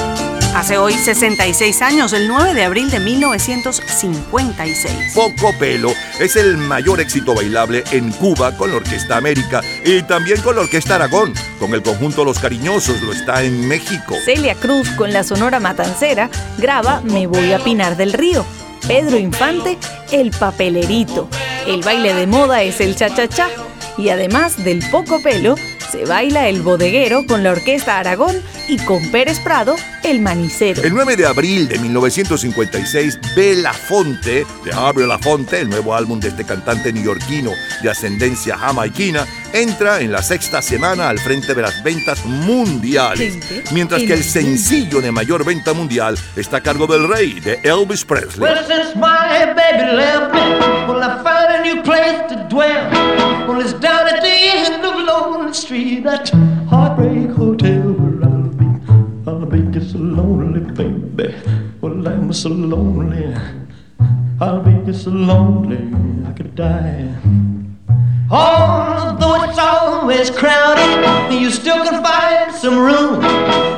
[0.56, 5.14] Hace hoy 66 años, el 9 de abril de 1956.
[5.16, 10.40] Poco Pelo es el mayor éxito bailable en Cuba con la Orquesta América y también
[10.42, 11.34] con la Orquesta Aragón.
[11.60, 14.14] Con el conjunto Los Cariñosos lo está en México.
[14.24, 16.30] Celia Cruz con la Sonora Matancera
[16.60, 18.46] graba Me voy a Pinar del Río.
[18.88, 19.80] Pedro Infante,
[20.12, 21.30] El Papelerito.
[21.66, 23.50] El baile de moda es el cha-cha-cha.
[23.98, 25.56] Y además del poco pelo,
[25.94, 28.36] se baila el bodeguero con la Orquesta Aragón
[28.68, 30.82] y con Pérez Prado, el manicero.
[30.82, 36.46] El 9 de abril de 1956, Belafonte, de Harvey Lafonte, el nuevo álbum de este
[36.46, 37.52] cantante neoyorquino
[37.84, 43.38] de ascendencia jamaiquina, entra en la sexta semana al frente de las ventas mundiales,
[43.72, 48.04] mientras que el sencillo de mayor venta mundial está a cargo del rey, de Elvis
[48.04, 48.40] Presley.
[48.42, 48.58] Well,
[55.54, 56.30] Street, that
[56.68, 58.66] heartbreak hotel where I'll be.
[59.28, 61.36] I'll be just so lonely, baby.
[61.80, 63.36] Well, I'm so lonely.
[64.42, 65.78] I'll be just so lonely,
[66.28, 67.14] I could die.
[68.32, 73.22] Although it's always crowded, you still can find some room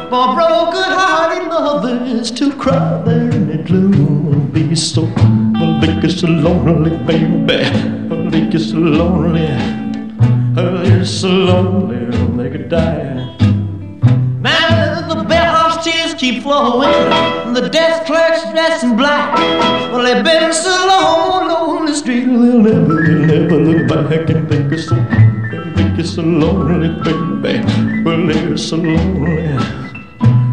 [0.10, 4.50] for broken-hearted lovers to cry there in the gloom.
[4.52, 7.66] Be so, well, be so lonely, baby.
[8.10, 9.75] I'll be so lonely.
[11.06, 13.38] So lonely, they could die.
[14.42, 19.38] Now the bellhop's tears keep flowing, and the desk clerk's dressed in black.
[19.92, 24.50] Well, they've been so long on the street, they'll never, they'll never look back and
[24.50, 24.96] think it's so,
[25.76, 28.04] think it's so lonely, baby.
[28.04, 29.58] Well, they're so lonely,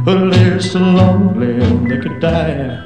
[0.07, 2.85] well, they're so lonely, they could die.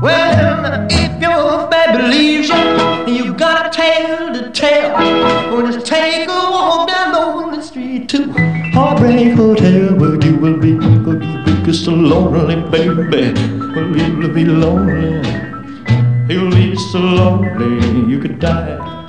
[0.00, 4.92] Well, if your baby leaves you, you got a tale to tell,
[5.52, 6.51] well, just take a
[9.22, 13.32] Heartbreak Hotel, where you will be, where you will be so lonely, baby.
[13.72, 15.22] Well, you'll be lonely,
[16.28, 19.01] you'll be so lonely, you could die.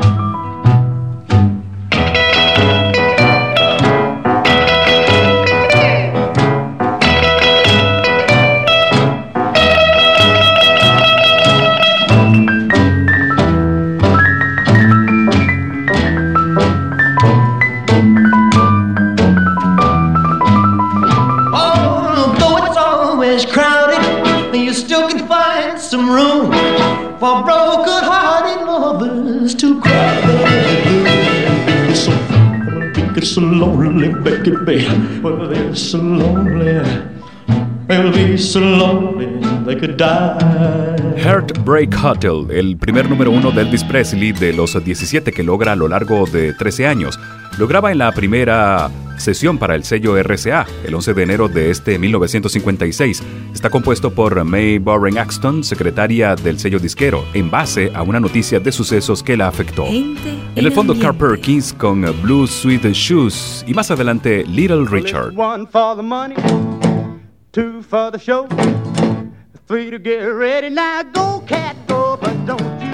[41.17, 45.75] Heartbreak Hotel, el primer número uno de Elvis Presley de los 17 que logra a
[45.75, 47.19] lo largo de 13 años.
[47.57, 51.71] Lo graba en la primera sesión para el sello RCA, el 11 de enero de
[51.71, 53.23] este 1956.
[53.53, 58.59] Está compuesto por May Boring Axton, secretaria del sello disquero, en base a una noticia
[58.59, 59.85] de sucesos que la afectó.
[59.85, 60.17] En
[60.55, 65.33] el fondo, Carl Perkins con Blue Sweet Shoes y más adelante Little Richard.
[65.37, 66.35] One for the money,
[67.51, 68.47] two for the show,
[69.67, 70.69] three to get ready.
[70.69, 72.93] Now go, cat, go, but don't you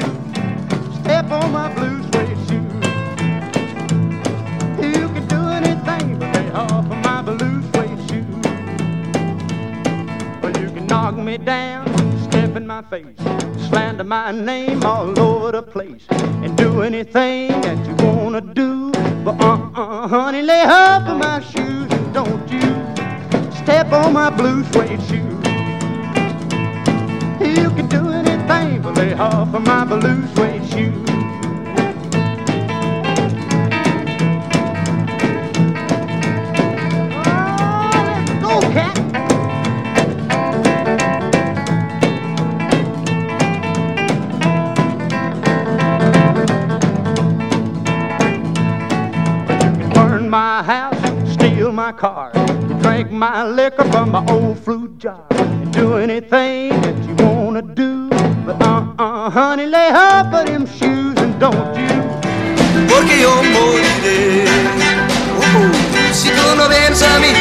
[1.02, 1.99] step on my blue
[11.24, 11.86] me down,
[12.24, 13.18] step in my face,
[13.70, 18.92] slander my name all over the place, and do anything that you wanna do.
[19.24, 22.70] But uh-uh, honey, lay off of my shoes don't you
[23.70, 25.30] step on my blue suede shoe.
[27.46, 31.19] You can do anything but lay off of my blue suede shoe.
[50.30, 52.32] My house, steal my car,
[52.82, 55.26] drink my liquor from my old fruit jar,
[55.72, 58.10] do anything that you wanna do.
[58.46, 61.90] But uh-uh, honey, lay off of them shoes and don't you.
[62.88, 64.46] Porque yo moriré.
[65.42, 67.34] Uh, si tú no vienes a mí,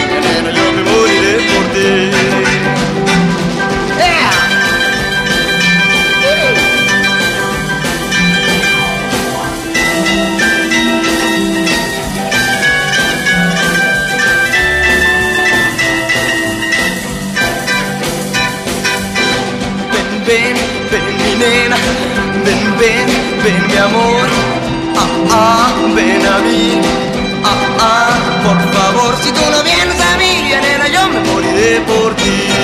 [0.56, 2.57] yo me moriré
[21.38, 21.76] nena,
[22.44, 23.08] ven, ven,
[23.44, 24.26] ven mi amor,
[24.96, 26.80] ah, ah, ven a mí,
[27.44, 30.32] ah, ah, por favor, si tú no vienes a mí,
[30.66, 32.57] nena, yo me moriré por ti.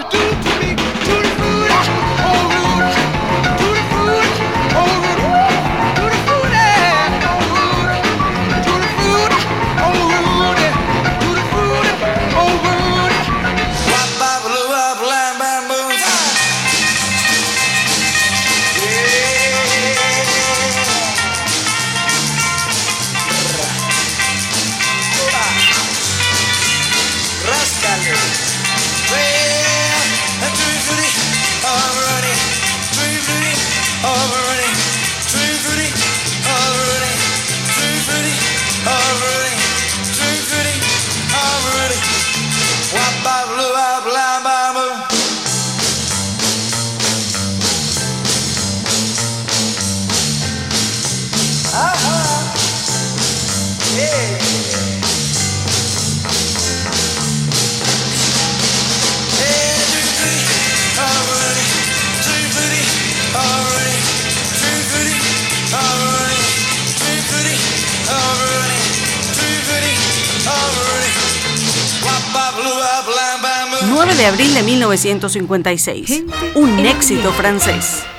[0.00, 0.59] you do?
[74.20, 76.24] De abril de 1956.
[76.54, 78.09] Un éxito francés.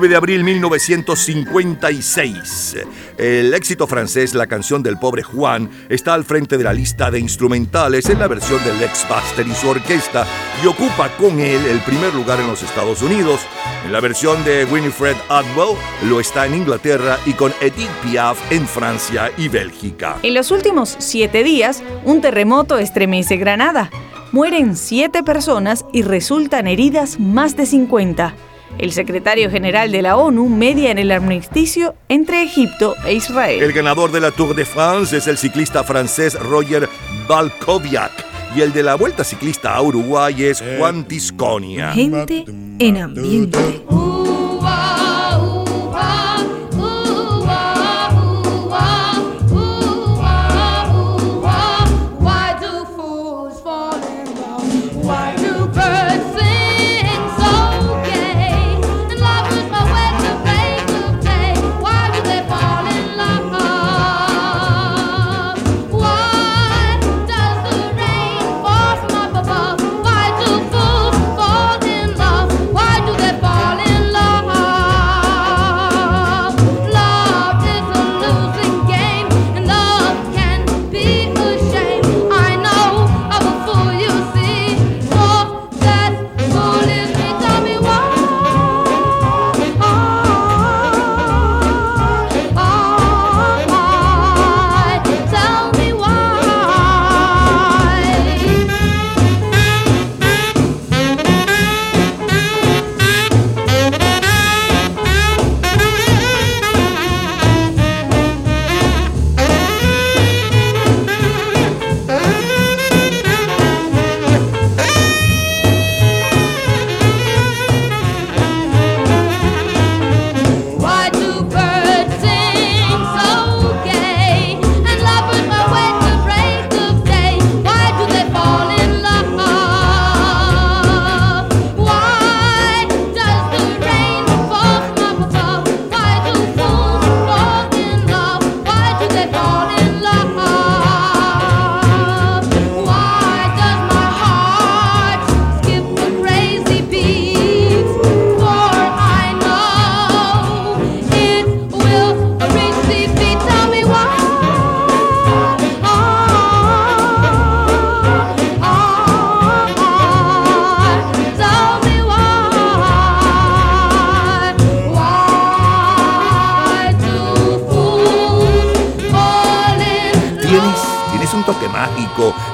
[0.00, 2.76] De abril 1956.
[3.18, 7.20] El éxito francés La canción del pobre Juan está al frente de la lista de
[7.20, 10.26] instrumentales en la versión del Lex Buster y su orquesta
[10.64, 13.42] y ocupa con él el primer lugar en los Estados Unidos.
[13.84, 15.76] En la versión de Winifred Atwell
[16.08, 20.16] lo está en Inglaterra y con Edith Piaf en Francia y Bélgica.
[20.22, 23.90] En los últimos siete días, un terremoto estremece Granada.
[24.32, 28.34] Mueren siete personas y resultan heridas más de 50.
[28.82, 33.62] El secretario general de la ONU media en el armisticio entre Egipto e Israel.
[33.62, 36.88] El ganador de la Tour de France es el ciclista francés Roger
[37.28, 38.10] Balkoviak
[38.56, 41.92] y el de la Vuelta Ciclista a Uruguay es Juan Tisconia.
[41.92, 42.44] Gente
[42.80, 43.81] en ambiente.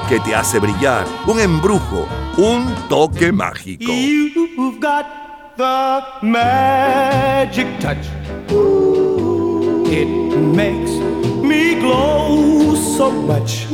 [0.09, 3.91] Que te hace brillar, un embrujo, un toque mágico.
[3.91, 5.05] You've got
[5.55, 8.07] the magic touch.
[9.85, 10.07] It
[10.55, 10.89] makes
[11.43, 13.67] me glow so much.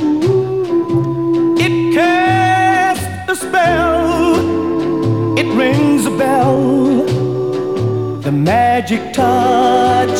[1.57, 5.37] It casts a spell.
[5.37, 7.05] It rings a bell.
[8.19, 10.19] The magic touch.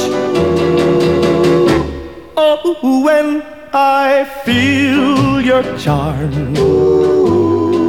[2.37, 3.43] Oh, when
[3.73, 6.31] I feel your charm,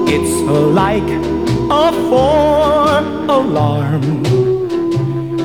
[0.06, 0.34] it's
[0.74, 1.08] like
[1.70, 2.98] a four
[3.38, 4.02] alarm.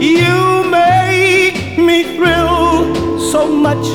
[0.02, 3.86] You make me thrill so much.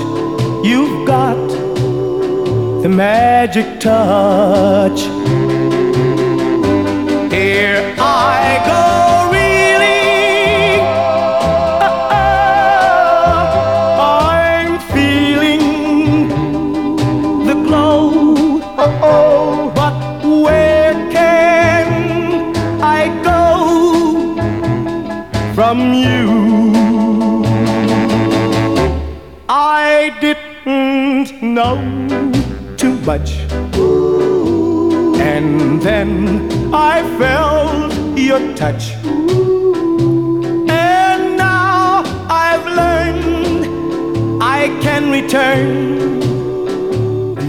[0.65, 1.37] You've got
[2.83, 5.01] the magic touch.
[7.31, 8.96] Here I go
[31.57, 31.77] know
[32.77, 33.31] too much.
[35.33, 36.11] And then
[36.75, 38.93] I felt your touch.
[40.69, 45.71] And now I've learned I can return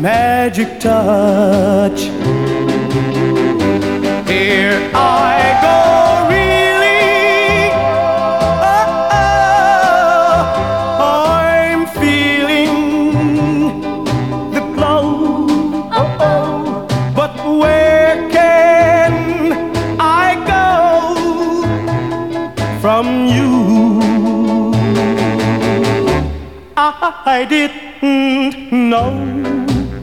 [0.02, 2.00] magic touch.
[4.32, 6.07] Here I go,
[27.26, 29.12] I didn't know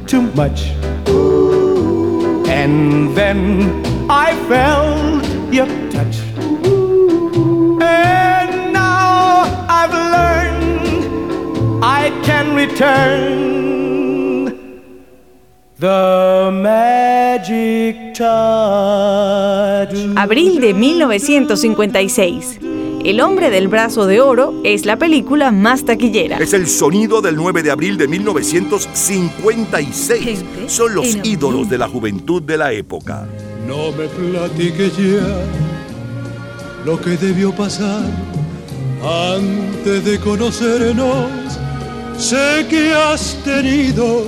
[0.07, 0.71] too much.
[2.49, 5.23] And then I felt
[5.53, 6.17] your touch.
[7.83, 13.35] And now I've learned I can return
[15.79, 19.95] the magic touch.
[20.17, 22.74] Abril de 1956.
[23.05, 26.39] El hombre del brazo de oro es la película más taquillera.
[26.39, 30.43] Es el sonido del 9 de abril de 1956.
[30.69, 33.29] Son los ídolos de la juventud de la época.
[33.69, 35.45] No me platique ya
[36.87, 38.05] lo que debió pasar
[39.03, 41.29] antes de conocernos.
[42.17, 44.25] Sé que has tenido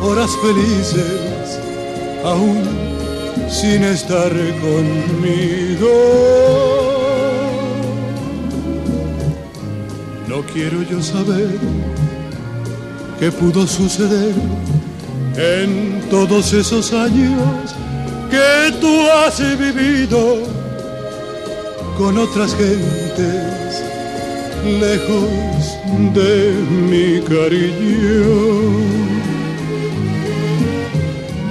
[0.00, 1.60] horas felices
[2.24, 2.62] aún
[3.50, 4.32] sin estar
[4.62, 5.88] conmigo.
[10.38, 11.58] No quiero yo saber
[13.18, 14.34] qué pudo suceder
[15.34, 17.74] en todos esos años
[18.30, 20.44] que tú has vivido
[21.96, 23.82] con otras gentes
[24.64, 25.76] lejos
[26.14, 26.54] de
[26.88, 28.22] mi cariño.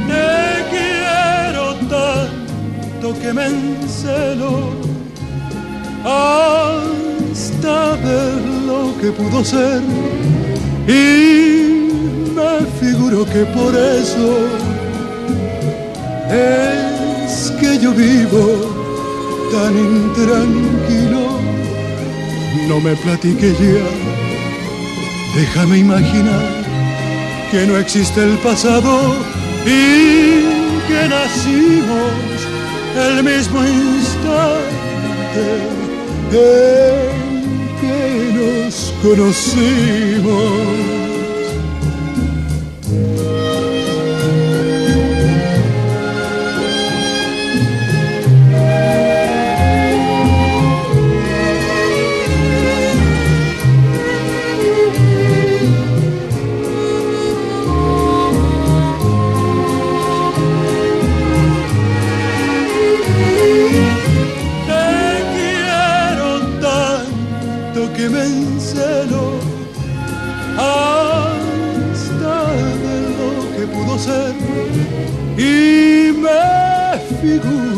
[0.07, 4.77] Te quiero tanto que me encelo
[7.37, 9.81] hasta ver lo que pudo ser.
[10.87, 11.01] Y
[12.35, 14.27] me figuro que por eso
[16.31, 18.45] es que yo vivo
[19.51, 21.25] tan intranquilo.
[22.67, 23.87] No me platique ya,
[25.39, 26.47] déjame imaginar
[27.51, 29.15] que no existe el pasado
[29.65, 30.41] y
[30.87, 32.11] que nacimos
[33.07, 34.67] el mismo instante
[38.37, 40.96] nos conocimos.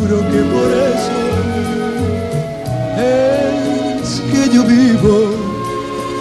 [0.10, 1.19] Figuro que por eso
[2.98, 5.18] es que yo vivo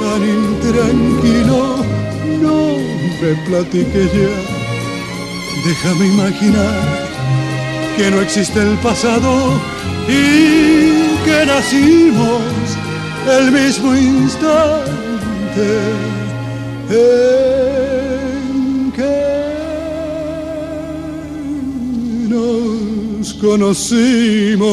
[0.01, 1.60] tan intranquilo.
[2.40, 2.59] No
[3.20, 4.35] me platique ya,
[5.66, 6.77] déjame imaginar
[7.97, 9.32] que no existe el pasado
[10.06, 12.43] y que nacimos
[13.39, 14.89] el mismo instante
[23.49, 24.69] conocimos.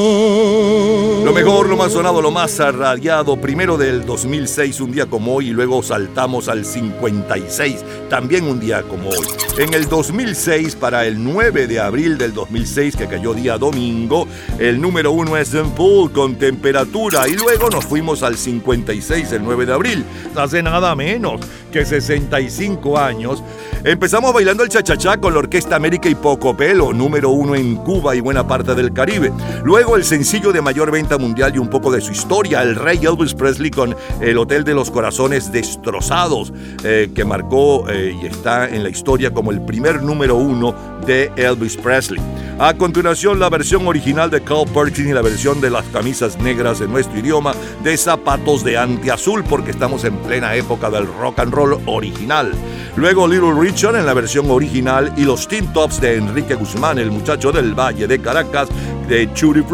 [1.23, 5.49] Lo mejor, lo más sonado, lo más radiado, primero del 2006, un día como hoy,
[5.49, 9.27] y luego saltamos al 56, también un día como hoy.
[9.57, 14.27] En el 2006, para el 9 de abril del 2006, que cayó día domingo,
[14.59, 19.67] el número uno es Pool con temperatura, y luego nos fuimos al 56, el 9
[19.67, 20.03] de abril,
[20.35, 21.39] hace nada menos
[21.71, 23.41] que 65 años.
[23.85, 28.15] Empezamos bailando el chachachá con la Orquesta América y Poco Pelo, número uno en Cuba
[28.15, 29.31] y buena parte del Caribe.
[29.63, 32.99] Luego el sencillo de mayor venta mundial y un poco de su historia, el rey
[33.03, 36.53] Elvis Presley con El Hotel de los Corazones Destrozados,
[36.83, 41.31] eh, que marcó eh, y está en la historia como el primer número uno de
[41.35, 42.21] Elvis Presley.
[42.57, 46.79] A continuación, la versión original de Carl Perkins y la versión de las camisas negras
[46.79, 47.53] en nuestro idioma
[47.83, 52.53] de zapatos de antiazul, porque estamos en plena época del rock and roll original.
[52.95, 57.11] Luego Little Richard en la versión original y los Teen Tops de Enrique Guzmán, el
[57.11, 58.69] muchacho del Valle de Caracas,
[59.09, 59.65] de Churi.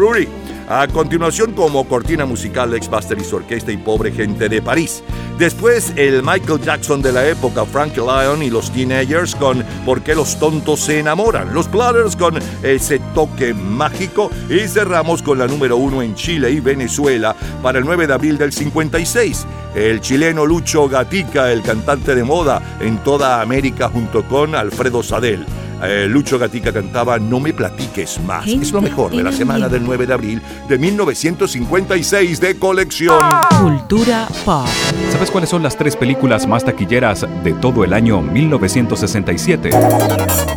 [0.68, 5.02] A continuación, como cortina musical, Ex y su orquesta y Pobre Gente de París.
[5.38, 10.14] Después el Michael Jackson de la época, Frank Lyon y los Teenagers con ¿Por qué
[10.14, 11.52] los tontos se enamoran?
[11.52, 16.60] Los Platters con ese toque mágico y cerramos con la número uno en Chile y
[16.60, 19.46] Venezuela para el 9 de abril del 56.
[19.74, 25.44] El chileno Lucho Gatica, el cantante de moda en toda América junto con Alfredo Sadel.
[25.82, 28.46] Eh, Lucho Gatica cantaba No me platiques más.
[28.46, 33.20] Es lo mejor de la semana del 9 de abril de 1956 de colección.
[33.60, 34.66] Cultura pop.
[35.10, 39.70] ¿Sabes cuáles son las tres películas más taquilleras de todo el año 1967?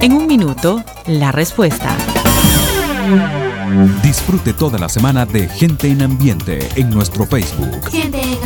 [0.02, 1.96] En un minuto, la respuesta.
[4.04, 7.90] Disfrute toda la semana de Gente en Ambiente en nuestro Facebook.
[7.92, 8.25] Gente en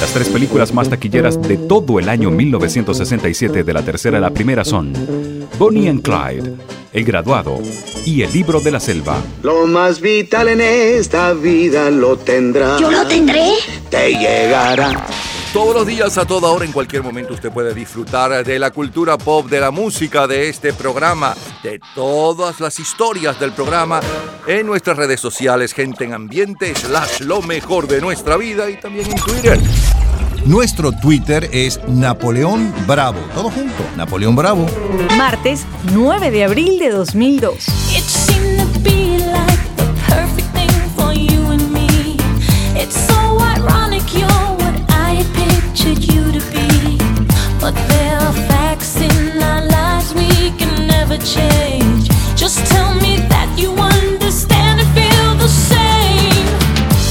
[0.00, 4.30] Las tres películas más taquilleras de todo el año 1967 de la tercera a la
[4.30, 4.92] primera son
[5.58, 6.54] Bonnie and Clyde,
[6.92, 7.58] El Graduado
[8.04, 9.16] y El Libro de la Selva.
[9.42, 12.78] Lo más vital en esta vida lo tendrá.
[12.78, 13.52] ¿Yo lo tendré?
[13.90, 15.06] Te llegará.
[15.56, 19.16] Todos los días, a toda hora, en cualquier momento, usted puede disfrutar de la cultura
[19.16, 24.00] pop, de la música, de este programa, de todas las historias del programa
[24.46, 29.10] en nuestras redes sociales, gente en ambiente, slash lo mejor de nuestra vida y también
[29.10, 29.58] en Twitter.
[30.44, 33.20] Nuestro Twitter es Napoleón Bravo.
[33.34, 34.66] Todo junto, Napoleón Bravo.
[35.16, 37.64] Martes 9 de abril de 2002.
[45.86, 46.98] Pictured you to be.
[47.60, 52.08] But there are facts in our lives we can never change.
[52.36, 56.46] Just tell me that you understand and feel the same.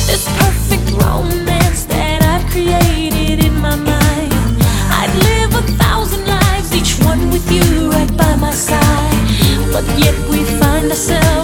[0.09, 4.33] This perfect romance that I've created in my mind.
[4.99, 9.25] I'd live a thousand lives, each one with you right by my side.
[9.71, 11.34] But yet we find ourselves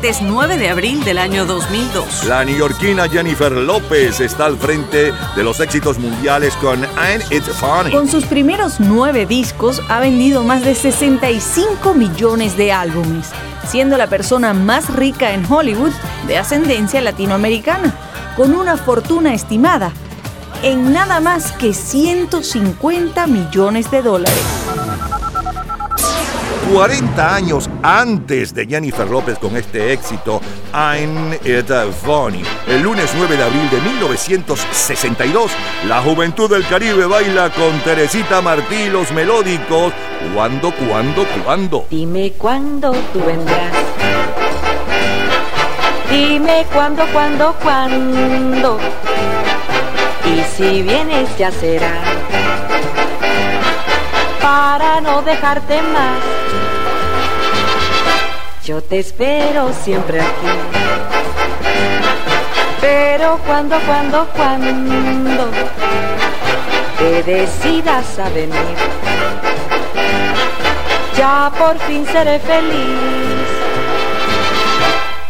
[0.00, 2.24] martes 9 de abril del año 2002.
[2.24, 7.90] La neoyorquina Jennifer López está al frente de los éxitos mundiales con Ain't It Funny.
[7.90, 13.28] Con sus primeros nueve discos ha vendido más de 65 millones de álbumes,
[13.68, 15.92] siendo la persona más rica en Hollywood
[16.26, 17.94] de ascendencia latinoamericana,
[18.38, 19.92] con una fortuna estimada
[20.62, 24.69] en nada más que 150 millones de dólares.
[26.72, 30.40] 40 años antes de Jennifer López con este éxito,
[30.72, 31.70] I'm It
[32.02, 32.42] Funny.
[32.68, 35.50] El lunes 9 de abril de 1962,
[35.88, 39.92] la juventud del Caribe baila con Teresita Martí los melódicos.
[40.32, 41.86] ¿Cuándo, cuándo, cuándo?
[41.90, 43.74] Dime cuándo tú vendrás.
[46.08, 48.78] Dime cuándo, cuándo, cuándo.
[50.24, 52.09] Y si vienes ya será
[54.50, 56.18] para no dejarte más.
[58.64, 60.54] Yo te espero siempre aquí.
[62.80, 65.50] Pero cuando, cuando, cuando
[66.98, 68.76] te decidas a venir,
[71.16, 73.48] ya por fin seré feliz.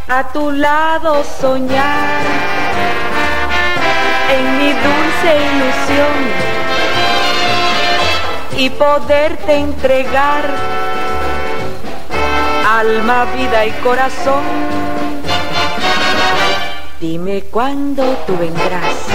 [0.09, 2.23] A tu lado soñar
[4.37, 6.50] en mi dulce ilusión
[8.61, 10.45] y poderte entregar
[12.69, 14.45] alma, vida y corazón.
[17.01, 19.07] Dime cuándo tú vendrás,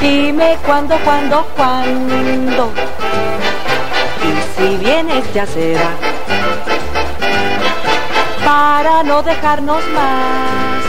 [0.00, 2.72] dime cuándo, cuándo, cuándo.
[4.26, 5.90] Y si vienes ya será
[8.44, 10.82] para no dejarnos más.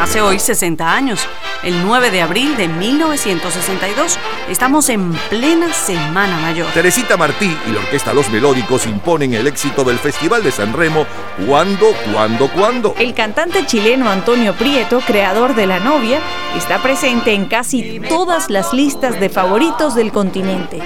[0.00, 1.28] Hace hoy 60 años,
[1.62, 4.18] el 9 de abril de 1962,
[4.48, 6.68] estamos en plena Semana Mayor.
[6.72, 11.06] Teresita Martí y la Orquesta Los Melódicos imponen el éxito del Festival de San Remo.
[11.46, 12.94] ¿Cuándo, cuándo, cuándo?
[12.98, 16.20] El cantante chileno Antonio Prieto, creador de La Novia,
[16.56, 20.78] está presente en casi todas las listas de favoritos del continente.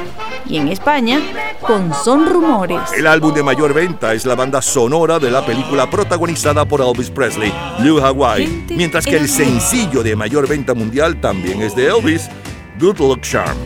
[0.47, 1.21] Y en España,
[1.61, 2.81] con Son Rumores.
[2.97, 7.11] El álbum de mayor venta es la banda sonora de la película protagonizada por Elvis
[7.11, 12.29] Presley, Blue Hawaii, mientras que el sencillo de mayor venta mundial también es de Elvis,
[12.79, 13.57] Good Luck Charm.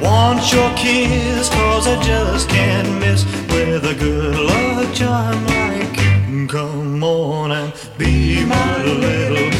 [0.00, 6.48] Want your kiss, cause I just can't miss with a good luck charm like.
[6.48, 9.50] Come on and be my little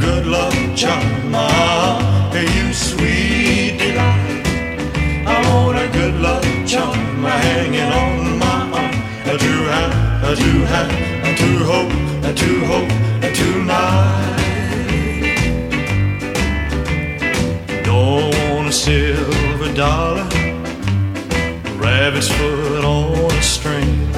[0.00, 1.32] good luck charm.
[1.34, 4.44] Ah, you sweet delight.
[5.26, 8.21] I want a good luck charm hanging on
[10.22, 10.88] to have,
[11.36, 11.92] to hope,
[12.24, 12.88] and to hope
[13.34, 14.32] tonight.
[17.84, 20.24] Don't want a silver dollar,
[21.76, 24.10] rabbit's foot on a string.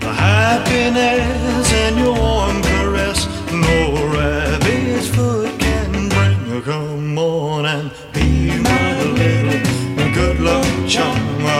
[0.00, 6.62] The happiness and your warm caress, no rabbit's foot can bring.
[6.62, 11.59] Come on and be my little good luck charm.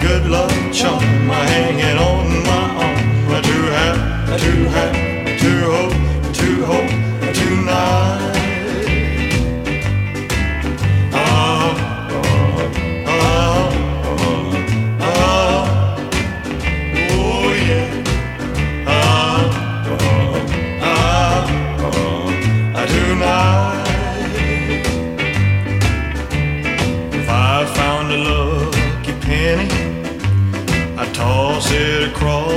[0.00, 1.02] Good luck charm
[1.46, 3.08] hanging on my arm.
[3.28, 4.97] To have, to have, to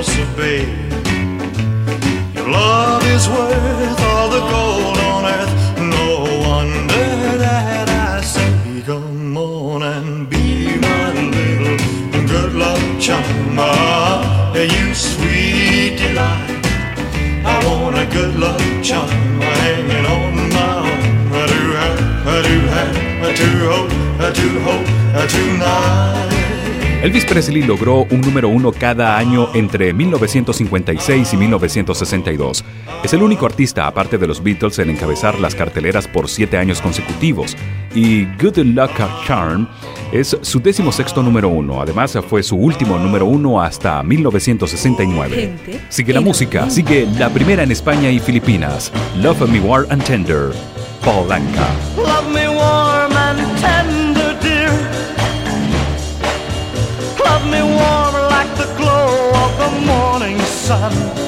[0.07, 0.65] the bay.
[2.33, 5.53] Your love is worth all the gold on earth.
[5.77, 6.07] No
[6.47, 11.77] wonder that I say, come on and be my little
[12.27, 13.57] good luck charm.
[13.59, 16.65] Ah, you sweet delight.
[17.45, 19.09] I want a good luck charm
[19.61, 21.33] hanging on my arm.
[21.33, 22.95] I do have, I do have,
[23.27, 23.91] I do hope,
[24.25, 24.87] I do hope
[25.29, 26.40] tonight.
[27.01, 32.63] Elvis Presley logró un número uno cada año entre 1956 y 1962.
[33.03, 36.79] Es el único artista, aparte de los Beatles, en encabezar las carteleras por siete años
[36.79, 37.57] consecutivos.
[37.95, 38.91] Y Good Luck
[39.25, 39.67] Charm
[40.11, 41.81] es su décimo sexto número uno.
[41.81, 45.55] Además, fue su último número uno hasta 1969.
[45.89, 48.91] Sigue la música, sigue la primera en España y Filipinas.
[49.17, 50.51] Love Me War and Tender,
[51.03, 51.67] Paul Anka.
[60.61, 61.20] Sun.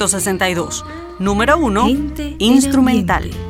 [0.00, 0.84] 1962.
[1.18, 2.36] Número 1.
[2.38, 3.49] Instrumental.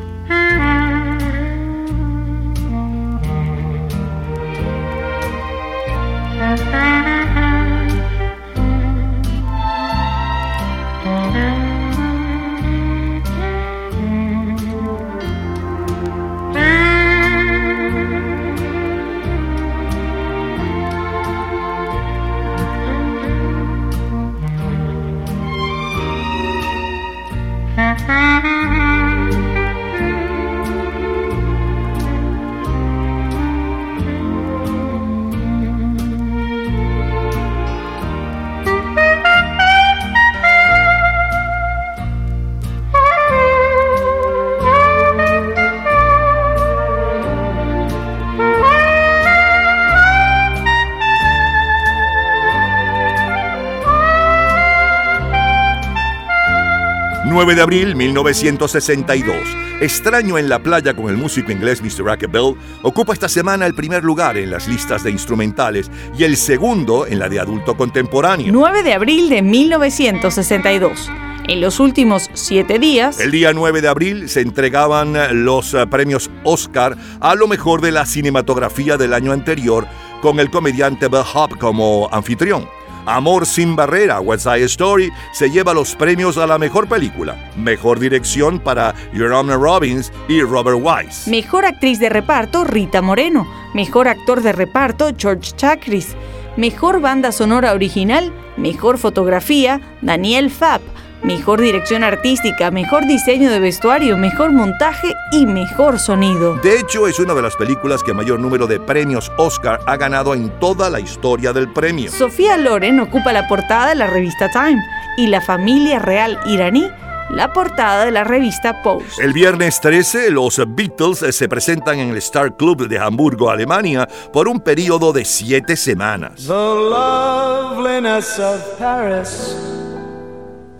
[57.40, 59.34] ...9 de abril 1962.
[59.80, 62.04] Extraño en la playa con el músico inglés Mr.
[62.04, 67.06] Rackebell ocupa esta semana el primer lugar en las listas de instrumentales y el segundo
[67.06, 68.52] en la de adulto contemporáneo.
[68.52, 71.10] 9 de abril de 1962.
[71.48, 76.30] En los últimos siete días, El día 9 de abril se entregaban los eh, premios
[76.44, 79.86] Oscar a lo mejor de la cinematografía del año anterior
[80.20, 82.68] con el comediante Bell Hop como anfitrión.
[83.06, 87.98] Amor sin barrera, West Side Story, se lleva los premios a la mejor película, mejor
[87.98, 91.30] dirección para Jerome Robbins y Robert Wise.
[91.30, 96.14] mejor actriz de reparto Rita Moreno, mejor actor de reparto George Chakris,
[96.56, 100.82] mejor banda sonora original, mejor fotografía Daniel Fapp,
[101.22, 106.56] mejor dirección artística, mejor diseño de vestuario, mejor montaje y mejor sonido.
[106.56, 110.34] De hecho, es una de las películas que mayor número de premios Oscar ha ganado
[110.34, 112.10] en toda la historia del premio.
[112.10, 114.82] Sofía Loren ocupa la portada de la revista Time
[115.16, 116.90] y la familia real iraní
[117.30, 119.22] la portada de la revista Pose.
[119.22, 124.48] El viernes 13, los Beatles se presentan en el Star Club de Hamburgo, Alemania, por
[124.48, 126.46] un periodo de siete semanas.
[126.46, 129.79] The loveliness of Paris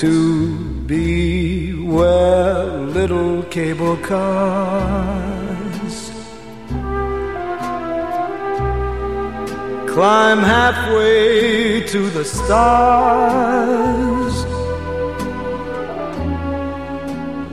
[0.00, 0.56] to
[0.86, 2.64] be where
[2.98, 5.30] little cable cars
[9.86, 12.86] climb halfway to the stars.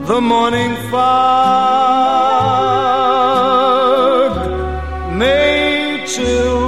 [0.08, 1.18] The morning fog
[5.18, 6.67] may chill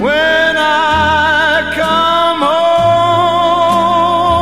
[0.00, 2.40] When I come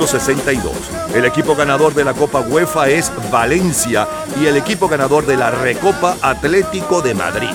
[0.00, 1.14] 1962.
[1.14, 4.08] El equipo ganador de la Copa UEFA es Valencia
[4.40, 7.50] y el equipo ganador de la Recopa Atlético de Madrid.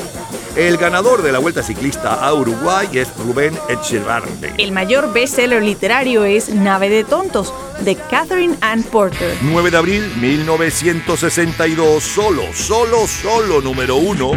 [0.55, 4.53] El ganador de la Vuelta Ciclista a Uruguay es Rubén Echevarne.
[4.57, 9.35] El mayor bestseller literario es Nave de Tontos, de Catherine Ann Porter.
[9.41, 14.31] 9 de abril 1962, solo, solo, solo número uno.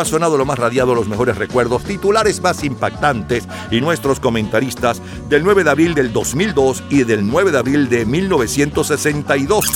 [0.00, 5.44] Más sonado, lo más radiado, los mejores recuerdos, titulares más impactantes y nuestros comentaristas del
[5.44, 9.66] 9 de abril del 2002 y del 9 de abril de 1962.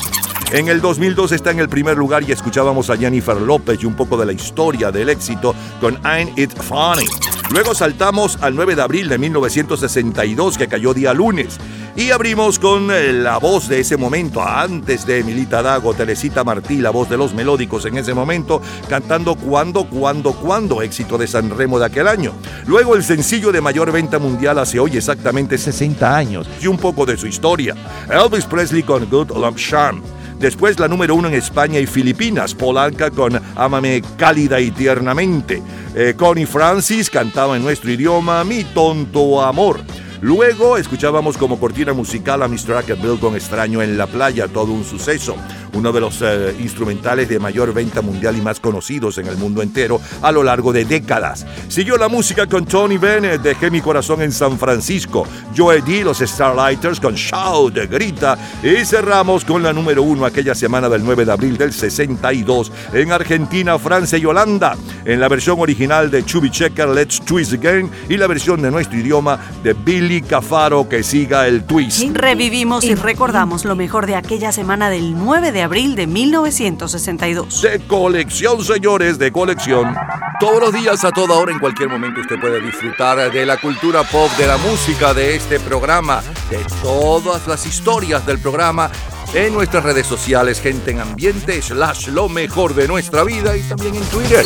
[0.52, 3.96] En el 2002 está en el primer lugar y escuchábamos a Jennifer López y un
[3.96, 7.04] poco de la historia del éxito con Ain't It Funny.
[7.50, 11.58] Luego saltamos al 9 de abril de 1962 que cayó día lunes.
[11.96, 16.78] Y abrimos con eh, la voz de ese momento, antes de Emilita Dago, Teresita Martí,
[16.78, 21.56] la voz de los melódicos en ese momento, cantando Cuando, Cuando, Cuando, éxito de San
[21.56, 22.32] Remo de aquel año.
[22.66, 27.06] Luego el sencillo de mayor venta mundial hace hoy exactamente 60 años y un poco
[27.06, 27.76] de su historia.
[28.10, 30.02] Elvis Presley con Good Lump Charm.
[30.40, 35.62] Después la número uno en España y Filipinas, Polanca con Ámame cálida y tiernamente.
[35.94, 39.80] Eh, Connie Francis cantaba en nuestro idioma Mi tonto amor.
[40.24, 42.96] Luego escuchábamos como cortina musical a Mr.
[42.96, 45.36] Bill con Extraño en la playa, todo un suceso,
[45.74, 49.60] uno de los eh, instrumentales de mayor venta mundial y más conocidos en el mundo
[49.60, 51.44] entero a lo largo de décadas.
[51.68, 56.20] Siguió la música con Tony Bennett, Dejé mi corazón en San Francisco, Joe D, los
[56.20, 61.32] Starlighters con Shout, Grita, y cerramos con la número uno aquella semana del 9 de
[61.32, 64.74] abril del 62 en Argentina, Francia y Holanda,
[65.04, 68.98] en la versión original de Chubby Checker, Let's Twist Again, y la versión de nuestro
[68.98, 72.02] idioma de Billy Cafaro, que siga el twist.
[72.12, 77.62] Revivimos y recordamos lo mejor de aquella semana del 9 de abril de 1962.
[77.62, 79.94] De colección, señores, de colección.
[80.40, 84.02] Todos los días, a toda hora, en cualquier momento, usted puede disfrutar de la cultura
[84.02, 88.90] pop, de la música, de este programa, de todas las historias del programa
[89.34, 93.96] en nuestras redes sociales, gente en ambiente, slash lo mejor de nuestra vida y también
[93.96, 94.44] en Twitter.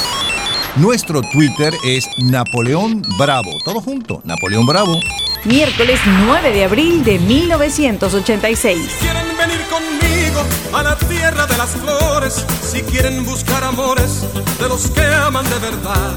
[0.81, 3.51] Nuestro Twitter es Napoleón Bravo.
[3.65, 5.01] Todo junto, Napoleón Bravo.
[5.45, 8.89] Miércoles 9 de abril de 1986.
[9.01, 10.41] quieren venir conmigo
[10.73, 14.25] a la tierra de las flores, si quieren buscar amores
[14.61, 16.17] de los que aman de verdad,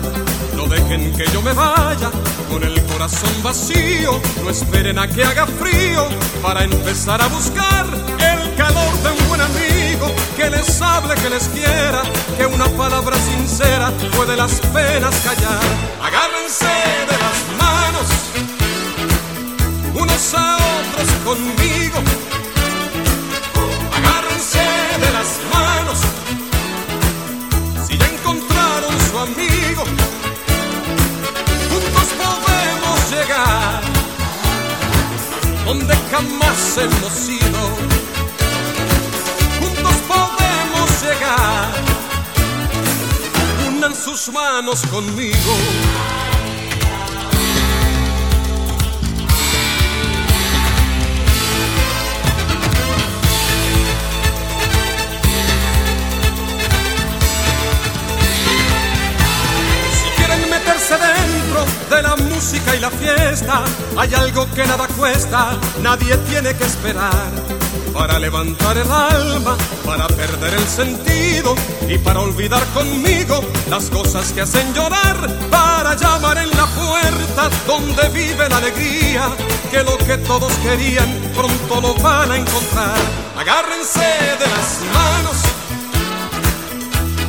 [0.55, 2.11] no dejen que yo me vaya
[2.51, 6.07] con el corazón vacío, no esperen a que haga frío
[6.43, 9.70] para empezar a buscar el calor de un buen amigo
[10.41, 12.01] que les hable, que les quiera,
[12.35, 15.63] que una palabra sincera puede las penas callar.
[16.07, 16.73] Agárrense
[17.11, 18.07] de las manos
[19.93, 21.99] unos a otros conmigo.
[23.97, 24.63] Agárrense
[25.03, 25.99] de las manos
[27.85, 29.83] si ya encontraron su amigo.
[31.69, 33.81] Juntos podemos llegar
[35.65, 37.50] donde jamás hemos ido.
[43.81, 45.37] Unan sus manos conmigo.
[60.15, 63.63] quieren meterse dentro de la música y la fiesta.
[63.97, 67.31] Hay algo que nada cuesta, nadie tiene que esperar
[67.93, 71.55] para levantar el alma, para perder el sentido
[71.87, 75.17] y para olvidar conmigo las cosas que hacen llorar,
[75.49, 79.29] para llamar en la puerta donde vive la alegría,
[79.69, 82.97] que lo que todos querían pronto lo van a encontrar.
[83.37, 85.37] Agárrense de las manos,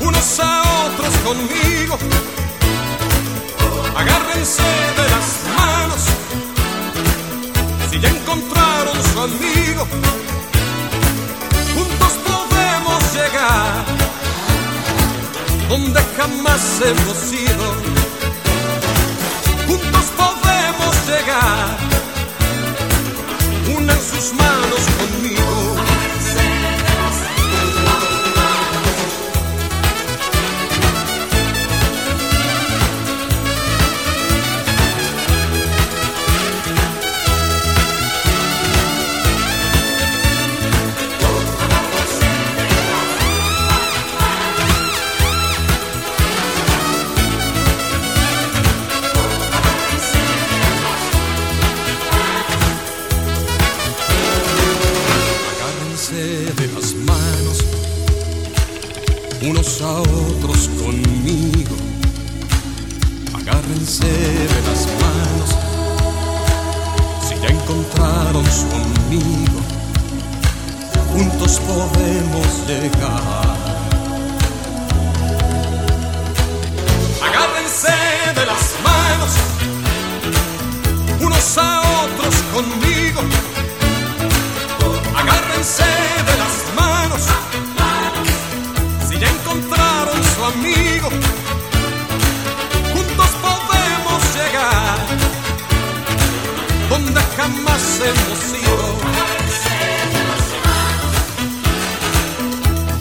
[0.01, 1.99] unos a otros conmigo.
[3.97, 5.27] Agárrense de las
[5.57, 6.03] manos,
[7.91, 10.32] si ya encontraron su amigo
[13.13, 13.85] llegar
[15.69, 17.67] donde jamás hemos ido.
[19.67, 21.79] Juntos podemos llegar.
[23.77, 25.92] Unan sus manos conmigo.
[71.13, 73.57] Juntos podemos llegar.
[77.23, 77.93] Agárrense
[78.35, 79.33] de las manos,
[81.21, 83.21] unos a otros conmigo.
[85.17, 85.85] Agárrense
[86.29, 87.23] de las manos.
[89.09, 91.09] Si ya encontraron su amigo,
[97.13, 98.97] donde jamás hemos ido.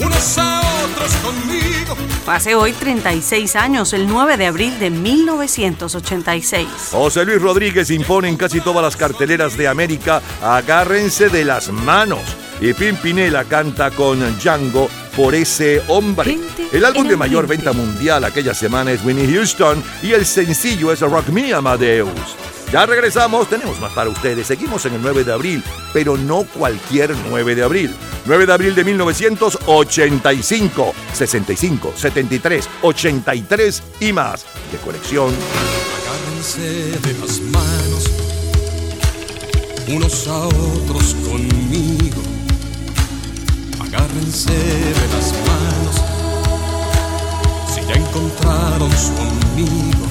[0.06, 1.96] Unos a otros conmigo.
[2.28, 6.68] Hace hoy 36 años, el 9 de abril de 1986.
[6.92, 12.22] José Luis Rodríguez impone en casi todas las carteleras de América Agárrense de las manos.
[12.62, 16.38] Y Pimpinela canta con Django por ese hombre.
[16.72, 21.02] El álbum de mayor venta mundial aquella semana es Winnie Houston y el sencillo es
[21.02, 22.51] Rock Me Amadeus.
[22.72, 24.48] Ya regresamos, tenemos más para ustedes.
[24.48, 25.62] Seguimos en el 9 de abril,
[25.92, 27.94] pero no cualquier 9 de abril.
[28.26, 35.36] 9 de abril de 1985, 65, 73, 83 y más de colección.
[36.02, 38.10] Agárrense de las manos,
[39.90, 42.22] unos a otros conmigo.
[43.82, 46.02] Agárrense de las manos,
[47.74, 50.11] si ya encontraron su amigo,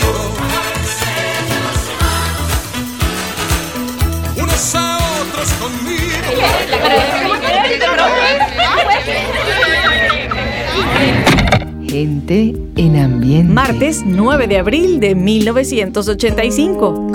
[12.01, 13.53] Gente en ambiente.
[13.53, 17.11] Martes 9 de abril de 1985.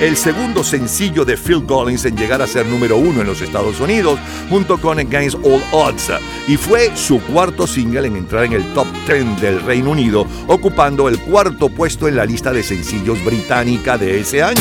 [0.00, 3.80] El segundo sencillo de Phil Collins en llegar a ser número uno en los Estados
[3.80, 4.18] Unidos,
[4.50, 6.12] junto con Against All Odds,
[6.46, 11.08] y fue su cuarto single en entrar en el top 10 del Reino Unido, ocupando
[11.08, 14.60] el cuarto puesto en la lista de sencillos británica de ese año.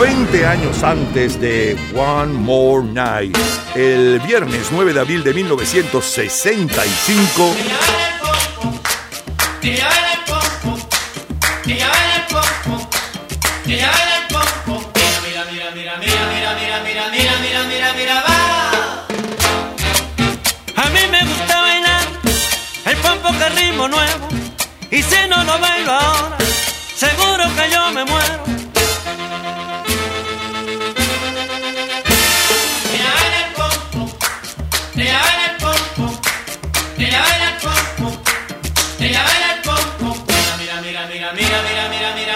[0.00, 3.36] 20 años antes de One More Night,
[3.74, 7.54] el viernes 9 de abril de 1965,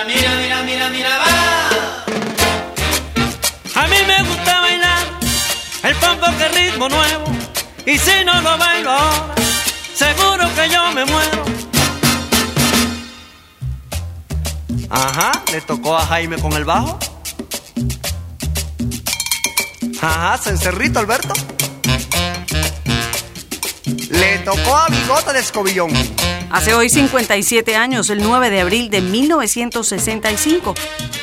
[0.05, 1.27] mira, mira, mira, mira, va.
[3.83, 4.99] A mí me gusta bailar
[5.85, 7.25] el pompo que ritmo nuevo.
[7.87, 9.35] Y si no lo bailo ahora,
[9.95, 11.45] seguro que yo me muero.
[14.91, 16.99] Ajá, le tocó a Jaime con el bajo.
[20.01, 21.33] Ajá, cencerrito Alberto.
[24.11, 25.91] Le tocó a Bigota de Escobillón.
[26.53, 30.75] Hace hoy 57 años, el 9 de abril de 1965.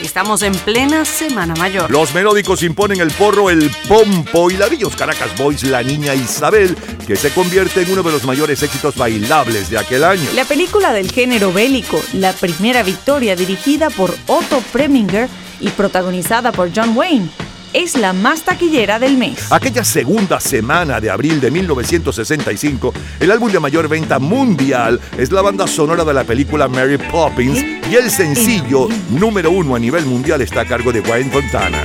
[0.02, 1.92] Estamos en plena Semana Mayor.
[1.92, 6.76] Los melódicos imponen el porro, el pompo y Lavillos Caracas Boys, la niña Isabel,
[7.06, 10.28] que se convierte en uno de los mayores éxitos bailables de aquel año.
[10.34, 15.30] La película del género bélico, La Primera Victoria, dirigida por Otto Preminger
[15.60, 17.30] y protagonizada por John Wayne,
[17.74, 19.52] es la más taquillera del mes.
[19.52, 25.42] Aquella segunda semana de abril de 1965, el álbum de mayor venta mundial es la
[25.42, 30.42] banda sonora de la película Mary Poppins y el sencillo número uno a nivel mundial
[30.42, 31.84] está a cargo de Wayne Fontana.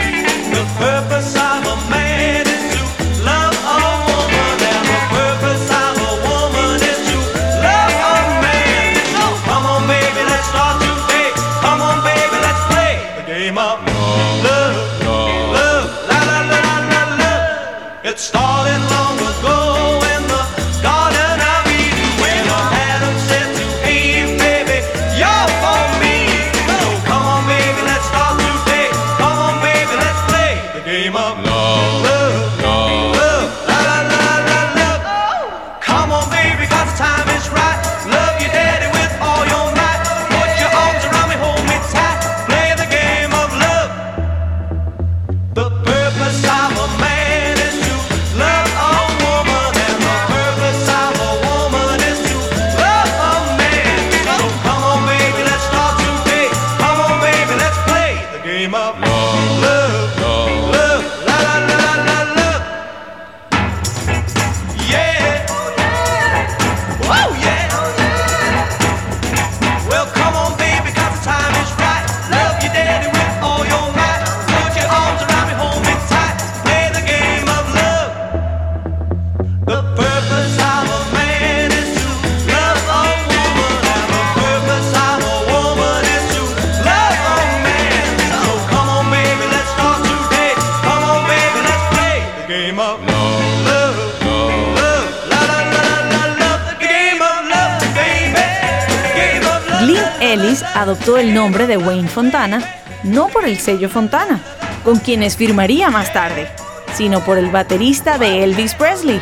[100.95, 102.61] Adoptó el nombre de Wayne Fontana
[103.03, 104.41] no por el sello Fontana,
[104.85, 106.47] con quienes firmaría más tarde,
[106.95, 109.21] sino por el baterista de Elvis Presley,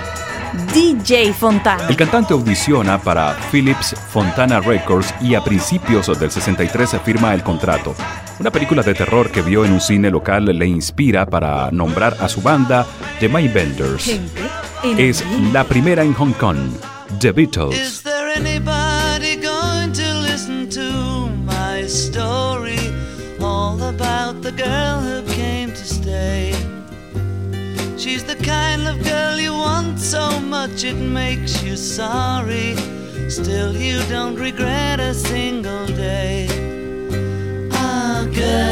[0.74, 1.89] DJ Fontana.
[1.89, 7.43] El cantante audiciona para Philips Fontana Records y a principios del 63 se firma el
[7.43, 7.94] contrato.
[8.39, 12.28] Una película de terror que vio en un cine local le inspira para nombrar a
[12.28, 12.86] su banda
[13.19, 14.20] The Mindbenders.
[14.99, 15.24] Es
[15.55, 16.59] la primera en Hong Kong,
[17.19, 18.05] The Beatles.
[30.12, 32.76] So much it makes you sorry.
[33.30, 36.47] Still, you don't regret a single day.
[37.72, 38.66] Ah, girl.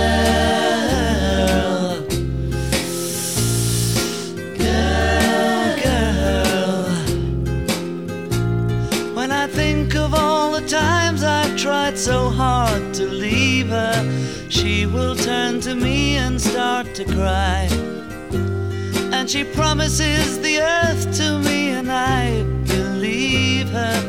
[4.58, 6.84] Girl, girl.
[9.14, 13.96] When I think of all the times I've tried so hard to leave her,
[14.50, 17.99] she will turn to me and start to cry.
[19.20, 24.02] And she promises the earth to me, and I believe her.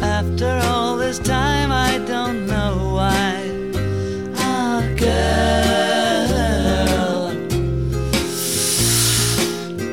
[0.00, 3.50] After all this time, I don't know why.
[4.38, 6.30] Ah, oh, girl.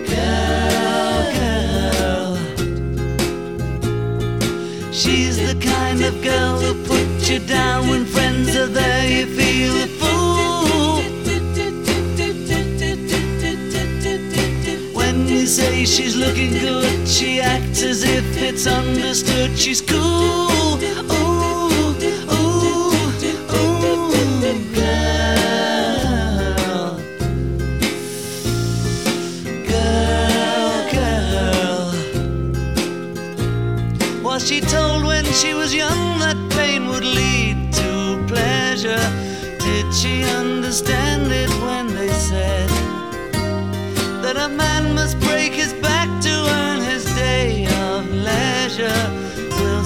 [0.07, 2.37] Girl, girl.
[4.93, 9.75] She's the kind of girl who puts you down when friends are there, you feel
[9.83, 10.00] it.
[15.51, 17.05] say she's looking good.
[17.05, 19.59] She acts as if it's understood.
[19.59, 19.97] She's cool.
[19.99, 20.77] Ooh,
[21.11, 21.93] ooh, ooh,
[24.73, 25.35] girl.
[29.67, 31.91] Girl, girl.
[34.23, 39.05] Was she told when she was young that pain would lead to pleasure?
[39.59, 42.71] Did she understand it when they said?
[44.33, 45.19] that a man must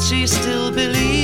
[0.06, 1.15] she still believes.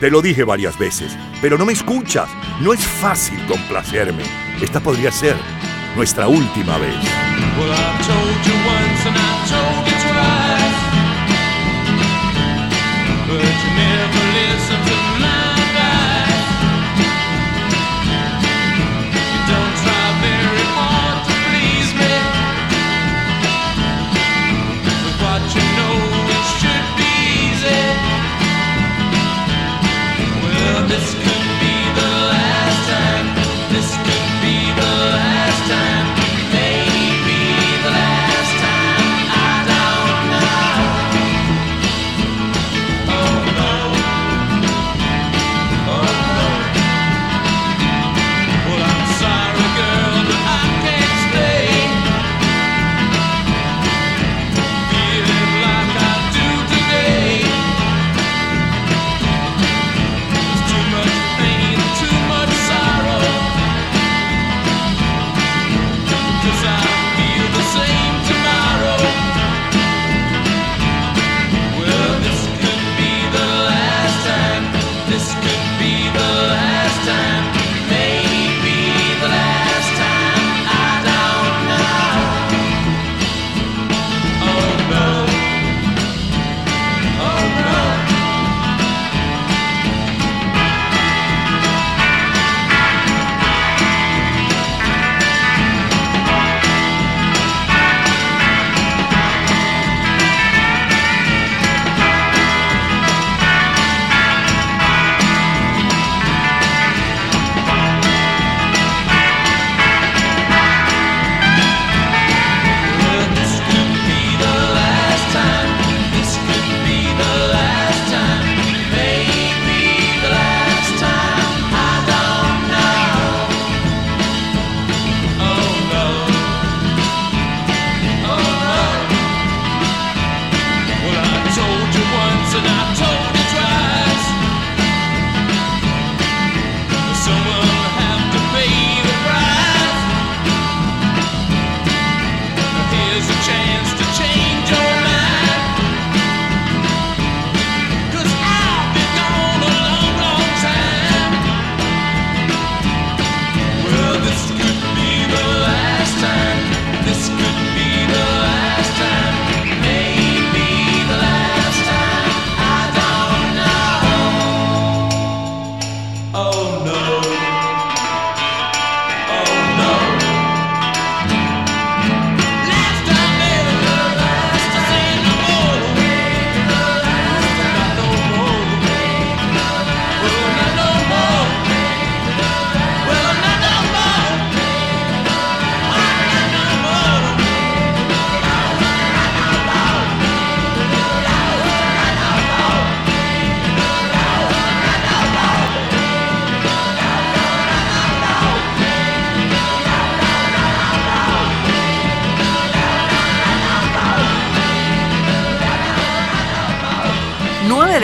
[0.00, 2.28] Te lo dije varias veces, pero no me escuchas.
[2.60, 4.22] No es fácil complacerme.
[4.62, 5.34] Esta podría ser
[5.96, 6.94] nuestra última vez.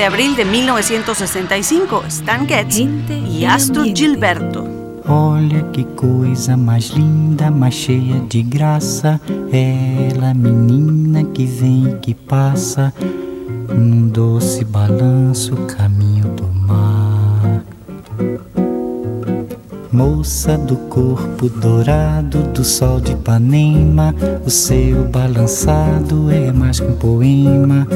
[0.04, 2.76] de abril de 1965, Stan Getz
[3.26, 4.68] e Astro Gilberto.
[5.08, 9.18] Olha que coisa mais linda, mais cheia de graça,
[9.50, 12.92] ela menina que vem e que passa
[13.74, 17.64] num doce balanço caminho do mar.
[19.90, 24.14] Moça do corpo dourado do sol de Ipanema,
[24.44, 27.86] o seu balançado é mais que um poema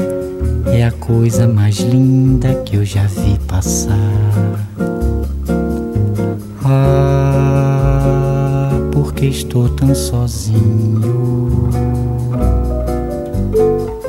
[0.79, 3.97] é a coisa mais linda que eu já vi passar.
[6.63, 11.69] Ah, porque estou tão sozinho.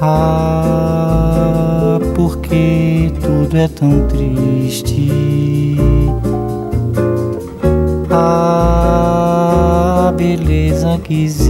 [0.00, 5.10] Ah, porque tudo é tão triste.
[8.10, 11.49] A beleza que existe,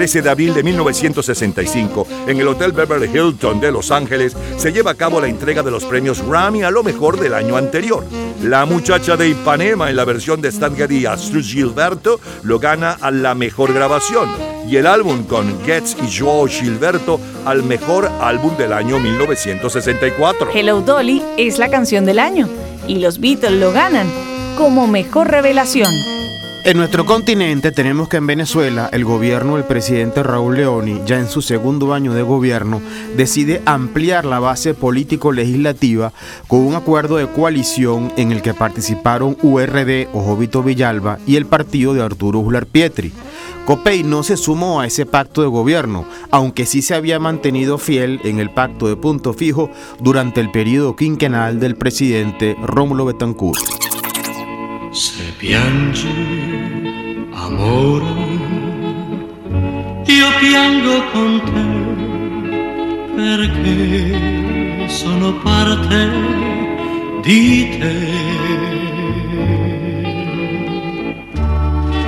[0.00, 4.92] 13 de abril de 1965, en el Hotel Beverly Hilton de Los Ángeles, se lleva
[4.92, 8.02] a cabo la entrega de los premios Grammy a lo mejor del año anterior.
[8.42, 11.04] La muchacha de Ipanema en la versión de Stan Getty
[11.42, 14.30] Gilberto lo gana a la mejor grabación
[14.66, 20.48] y el álbum con Getz y Joao Gilberto al mejor álbum del año 1964.
[20.54, 22.48] Hello Dolly es la canción del año
[22.88, 24.10] y los Beatles lo ganan
[24.56, 26.09] como mejor revelación.
[26.62, 31.26] En nuestro continente tenemos que en Venezuela el gobierno del presidente Raúl Leoni, ya en
[31.26, 32.82] su segundo año de gobierno,
[33.16, 36.12] decide ampliar la base político-legislativa
[36.48, 41.46] con un acuerdo de coalición en el que participaron URD o Jovito Villalba y el
[41.46, 43.10] partido de Arturo Ular Pietri.
[43.64, 48.20] Copey no se sumó a ese pacto de gobierno, aunque sí se había mantenido fiel
[48.24, 53.60] en el pacto de punto fijo durante el periodo quinquenal del presidente Rómulo Betancourt.
[57.60, 58.14] Amore,
[60.06, 61.68] io piango con te
[63.16, 66.10] perché sono parte
[67.22, 67.98] di te.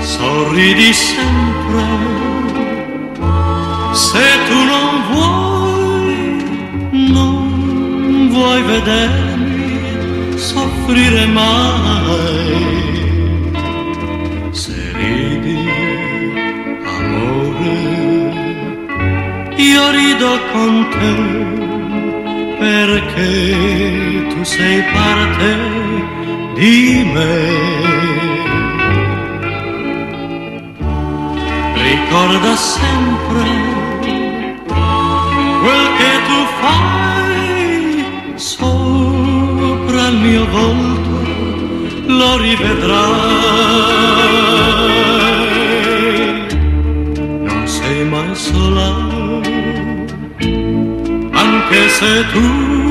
[0.00, 1.84] Sorridi sempre,
[3.92, 6.44] se tu non vuoi,
[7.12, 12.81] non vuoi vedermi soffrire mai.
[15.42, 15.58] Ridi,
[16.86, 17.74] amore,
[19.56, 21.14] io rido con te
[22.60, 25.56] perché tu sei parte
[26.54, 27.50] di me.
[31.74, 33.50] Ricorda sempre
[35.60, 38.04] quel che tu fai
[38.36, 41.14] sopra il mio volto,
[42.06, 44.41] lo rivedrai.
[48.52, 48.88] Sola,
[51.32, 52.81] anche se tu,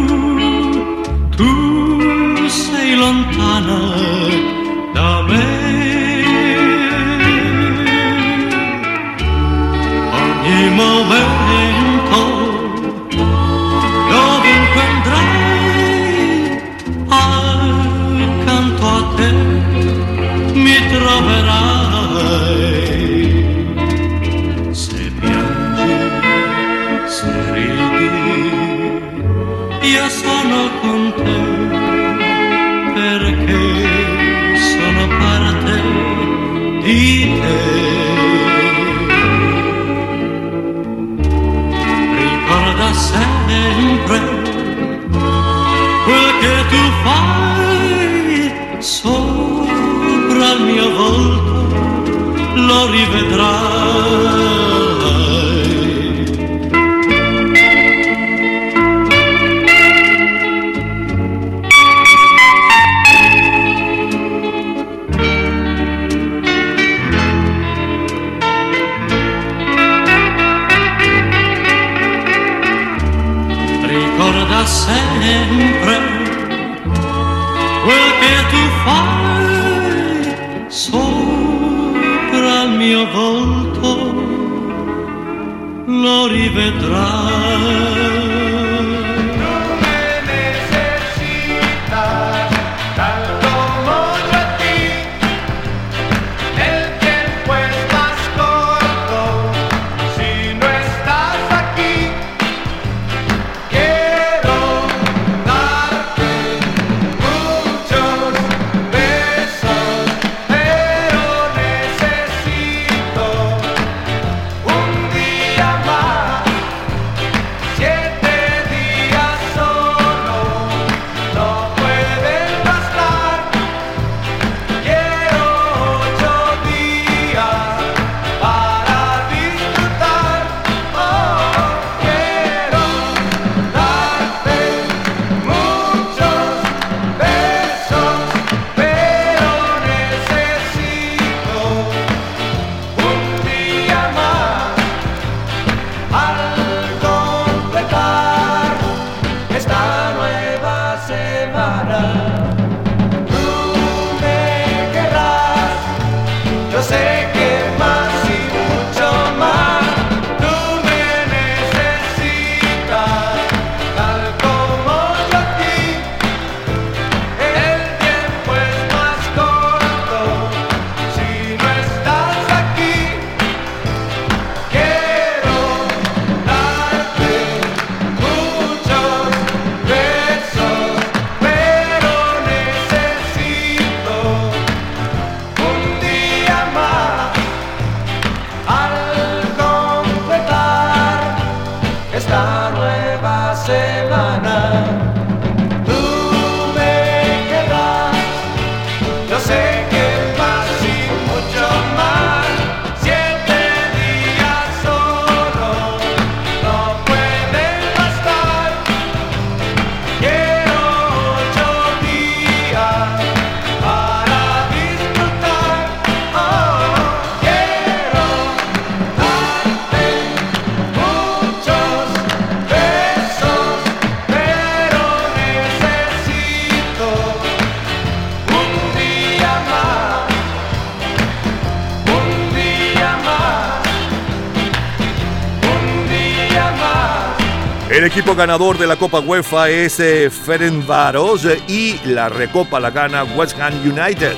[238.31, 243.23] equipo ganador de la Copa UEFA es eh, Ferencváros eh, y la Recopa la gana
[243.23, 244.35] West Ham United.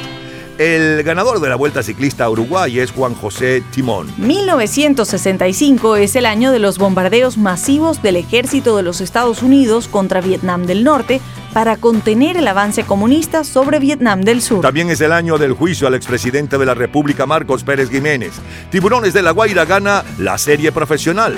[0.58, 4.08] El ganador de la Vuelta Ciclista a Uruguay es Juan José Timón.
[4.18, 10.22] 1965 es el año de los bombardeos masivos del ejército de los Estados Unidos contra
[10.22, 11.22] Vietnam del Norte
[11.54, 14.62] para contener el avance comunista sobre Vietnam del Sur.
[14.62, 18.34] También es el año del juicio al expresidente de la República Marcos Pérez Jiménez.
[18.72, 21.38] Tiburones de la Guaira gana la serie profesional.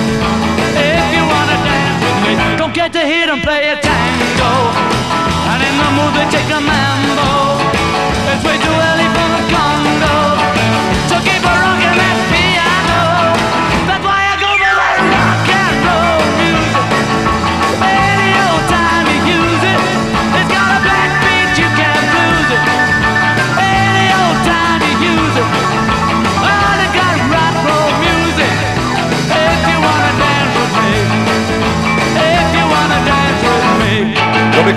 [3.01, 4.53] To hear them play a tango.
[5.51, 7.57] And in the mood they take a mambo.
[8.29, 10.17] It's way too early for the Congo.
[11.09, 12.50] So keep a rocking that piano.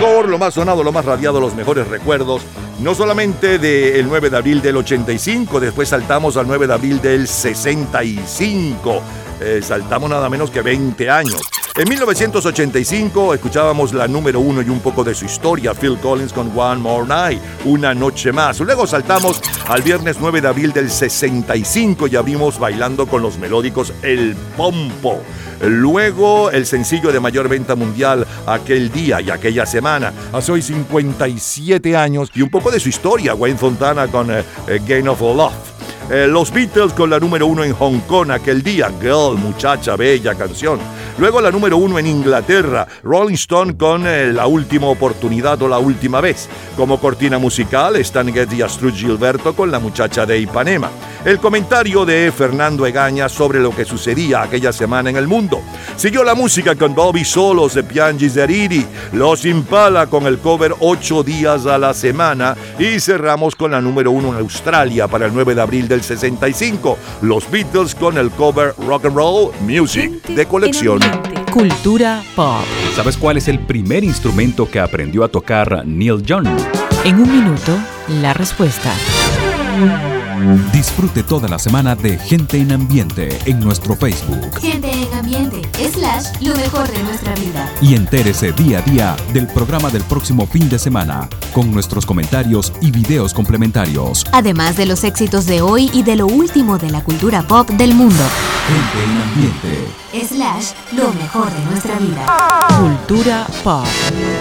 [0.00, 2.42] Lo más sonado, lo más radiado, los mejores recuerdos,
[2.80, 7.28] no solamente del 9 de abril del 85, después saltamos al 9 de abril del
[7.28, 9.02] 65.
[9.40, 11.40] Eh, saltamos nada menos que 20 años.
[11.76, 16.56] En 1985 escuchábamos la número uno y un poco de su historia, Phil Collins con
[16.56, 18.60] One More Night, Una Noche Más.
[18.60, 23.92] Luego saltamos al viernes 9 de abril del 65 y abrimos bailando con los melódicos
[24.02, 25.20] El Pompo.
[25.62, 31.96] Luego el sencillo de mayor venta mundial aquel día y aquella semana, hace hoy 57
[31.96, 35.73] años y un poco de su historia, Wayne Fontana con eh, eh, Game of Love.
[36.10, 40.34] Eh, los Beatles con la número uno en Hong Kong aquel día, Girl, muchacha, bella
[40.34, 40.78] canción.
[41.16, 45.78] Luego la número uno en Inglaterra, Rolling Stone con eh, La última oportunidad o La
[45.78, 46.48] última vez.
[46.76, 50.90] Como cortina musical, Stan Getty y Astrud Gilberto con La muchacha de Ipanema.
[51.24, 55.62] El comentario de Fernando Egaña sobre lo que sucedía aquella semana en el mundo.
[55.96, 61.22] Siguió la música con Bobby Solos de Piangi Zeriri, Los Impala con el cover 8
[61.22, 65.54] días a la semana y cerramos con la número uno en Australia para el 9
[65.54, 70.98] de abril del 65, Los Beatles con el cover Rock and Roll Music de colección.
[71.52, 72.64] Cultura pop.
[72.96, 76.48] ¿Sabes cuál es el primer instrumento que aprendió a tocar Neil Young?
[77.04, 77.78] En un minuto,
[78.20, 78.92] la respuesta.
[80.72, 85.62] Disfrute toda la semana de Gente en Ambiente en nuestro Facebook Gente en ambiente,
[85.92, 87.70] slash, lo mejor de nuestra vida.
[87.80, 92.72] y entérese día a día del programa del próximo fin de semana con nuestros comentarios
[92.80, 94.24] y videos complementarios.
[94.32, 97.94] Además de los éxitos de hoy y de lo último de la cultura pop del
[97.94, 98.24] mundo.
[98.66, 100.34] Gente en Ambiente.
[100.34, 102.26] Slash, lo mejor de nuestra vida.
[102.80, 103.86] Cultura pop.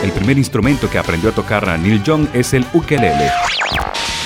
[0.04, 3.30] El primer instrumento que aprendió a tocar Neil Young es el ukelele.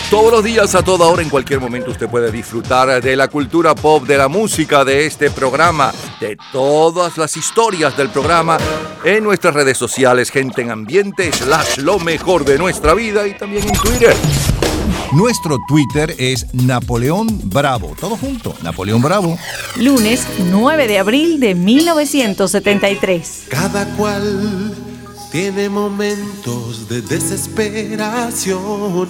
[0.10, 3.76] Todos los días, a toda hora, en cualquier momento, usted puede disfrutar de la cultura
[3.76, 8.58] pop, de la música, de este programa, de todas las historias del programa
[9.04, 13.68] en nuestras redes sociales, gente en ambiente, slash lo mejor de nuestra vida y también
[13.68, 14.16] en Twitter.
[15.12, 17.94] Nuestro Twitter es Napoleón Bravo.
[18.00, 19.38] Todo junto, Napoleón Bravo.
[19.76, 23.48] Lunes 9 de abril de 1973.
[23.50, 24.74] Cada cual
[25.34, 29.10] tiene momentos de desesperación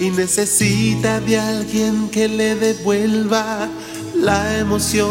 [0.00, 3.68] y necesita de alguien que le devuelva
[4.14, 5.10] la emoción.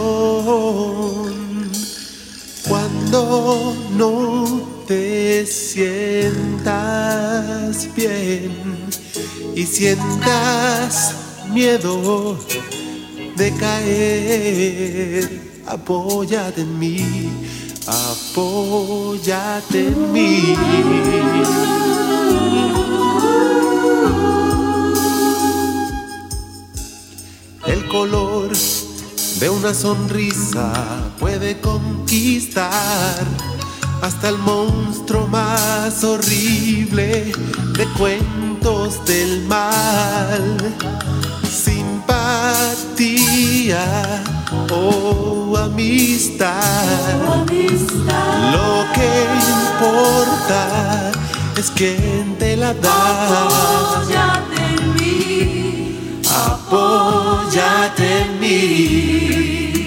[2.68, 6.74] Cuando no te sientas
[7.96, 8.52] bien
[9.56, 11.14] y sientas
[11.54, 12.40] miedo
[13.36, 15.30] de caer,
[15.68, 17.30] apóyate en mí,
[17.86, 20.56] apóyate en mí.
[27.66, 28.52] El color
[29.40, 30.72] de una sonrisa
[31.20, 33.24] puede conquistar
[34.02, 37.32] hasta el monstruo más horrible
[37.78, 40.58] de cuentos del mal.
[41.50, 43.04] Simpatía
[44.72, 46.56] o amistad.
[48.52, 49.28] Lo que
[49.80, 51.12] importa
[51.58, 53.48] es quien te la da.
[53.48, 55.59] Apóyate en mí.
[56.72, 59.80] Apóyate en mí.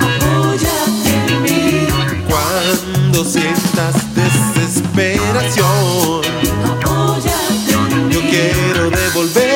[0.00, 1.86] Apóyate en mí.
[2.28, 6.22] Cuando sientas desesperación,
[6.64, 8.14] Apóyate en mí.
[8.14, 9.47] yo quiero devolverte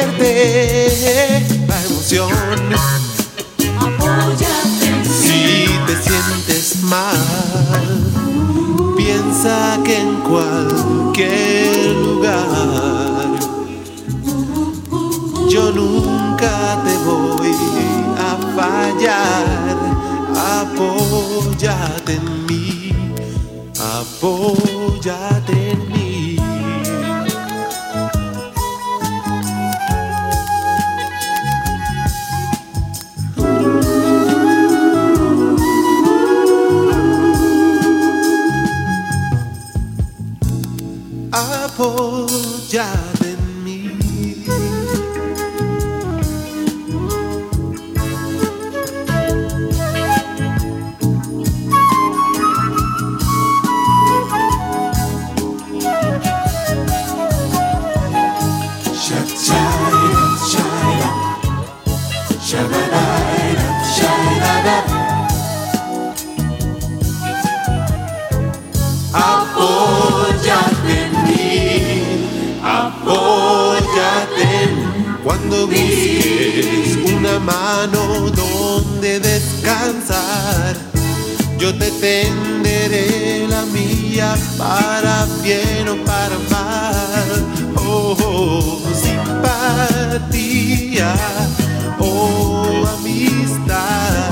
[8.96, 13.30] Piensa que en cualquier lugar
[15.48, 17.54] yo nunca te voy
[18.18, 19.76] a fallar.
[20.60, 22.92] Apóyate en mí,
[23.80, 26.01] apóyate en mí.
[41.82, 43.80] Apóyate en mí.
[69.12, 70.11] Apóyate
[75.48, 80.76] Cuando busques una mano donde descansar,
[81.58, 87.44] yo te tenderé la mía para bien o para mal.
[87.76, 91.12] Oh, oh, simpatía,
[91.98, 94.30] oh amistad,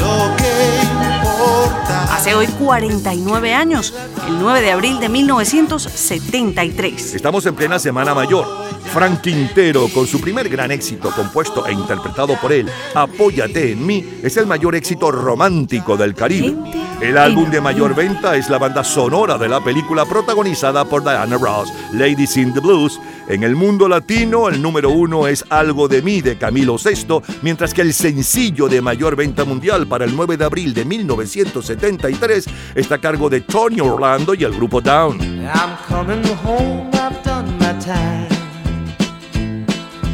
[0.00, 0.80] lo que
[1.22, 2.16] importa.
[2.16, 3.94] Hace hoy 49 años,
[4.26, 7.14] el 9 de abril de 1973.
[7.14, 8.72] Estamos en plena Semana Mayor.
[8.92, 14.04] Frank Quintero, con su primer gran éxito compuesto e interpretado por él, Apóyate en mí,
[14.22, 16.54] es el mayor éxito romántico del Caribe.
[17.00, 21.38] El álbum de mayor venta es la banda sonora de la película protagonizada por Diana
[21.38, 23.00] Ross, Ladies in the Blues.
[23.28, 27.72] En el mundo latino, el número uno es Algo de mí de Camilo VI, mientras
[27.72, 32.96] que el sencillo de mayor venta mundial para el 9 de abril de 1973 está
[32.96, 35.18] a cargo de Tony Orlando y el grupo Down.
[35.18, 38.41] I'm coming home, I've done my time.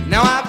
[0.09, 0.48] Now I've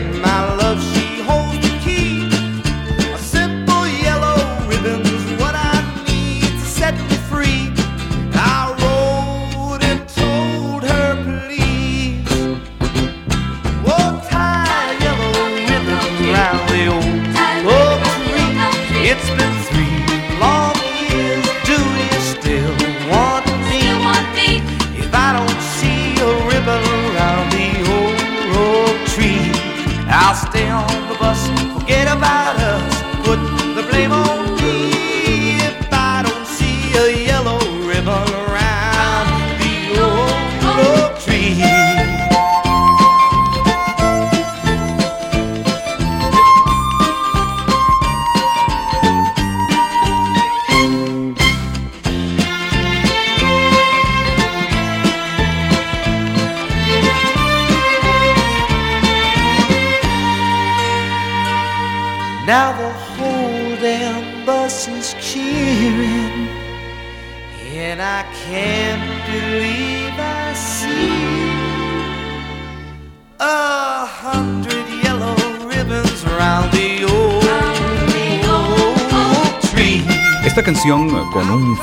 [0.00, 0.29] my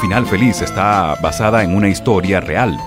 [0.08, 2.77] final feliz, está basada en una historia real.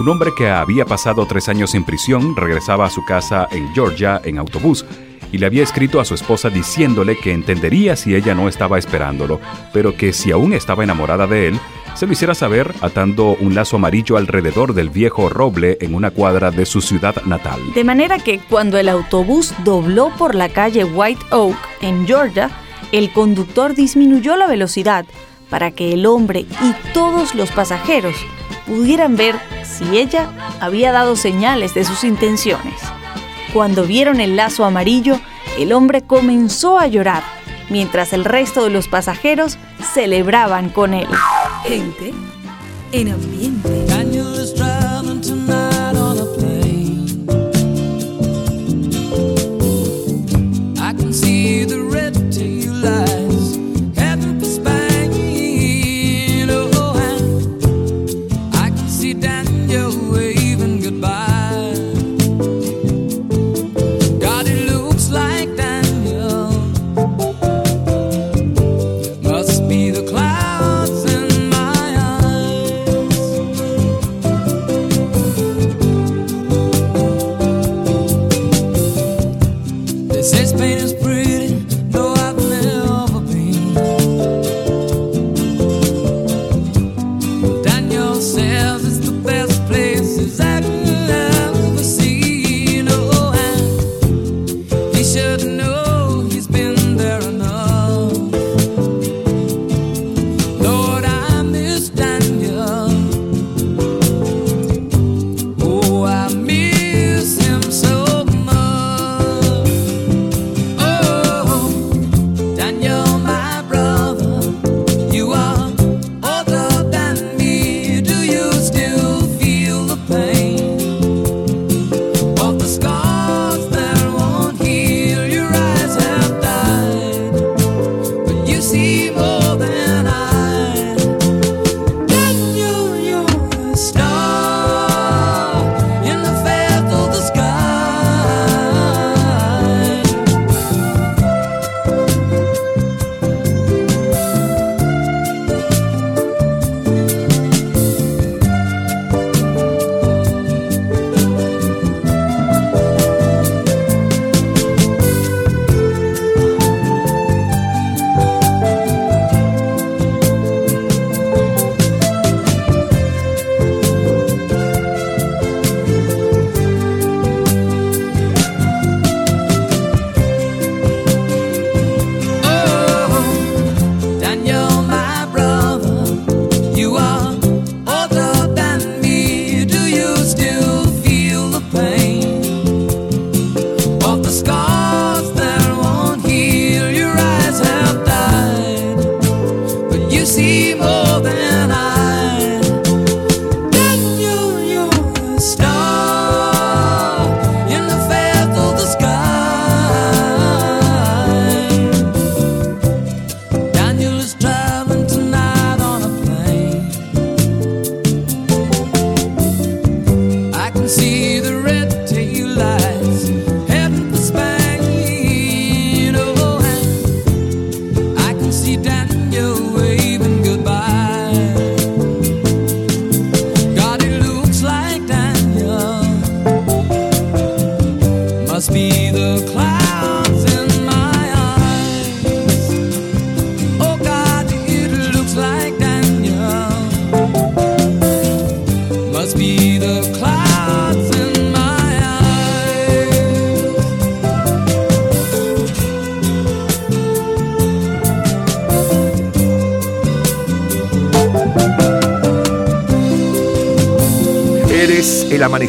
[0.00, 4.22] Un hombre que había pasado tres años en prisión regresaba a su casa en Georgia
[4.24, 4.86] en autobús
[5.30, 9.38] y le había escrito a su esposa diciéndole que entendería si ella no estaba esperándolo,
[9.74, 11.60] pero que si aún estaba enamorada de él,
[11.94, 16.50] se lo hiciera saber atando un lazo amarillo alrededor del viejo roble en una cuadra
[16.50, 17.60] de su ciudad natal.
[17.74, 22.50] De manera que cuando el autobús dobló por la calle White Oak en Georgia,
[22.92, 25.04] el conductor disminuyó la velocidad
[25.52, 28.16] para que el hombre y todos los pasajeros
[28.66, 32.80] pudieran ver si ella había dado señales de sus intenciones.
[33.52, 35.20] Cuando vieron el lazo amarillo,
[35.58, 37.22] el hombre comenzó a llorar,
[37.68, 39.58] mientras el resto de los pasajeros
[39.92, 41.08] celebraban con él.
[41.64, 42.14] Gente
[42.92, 43.81] en ambiente.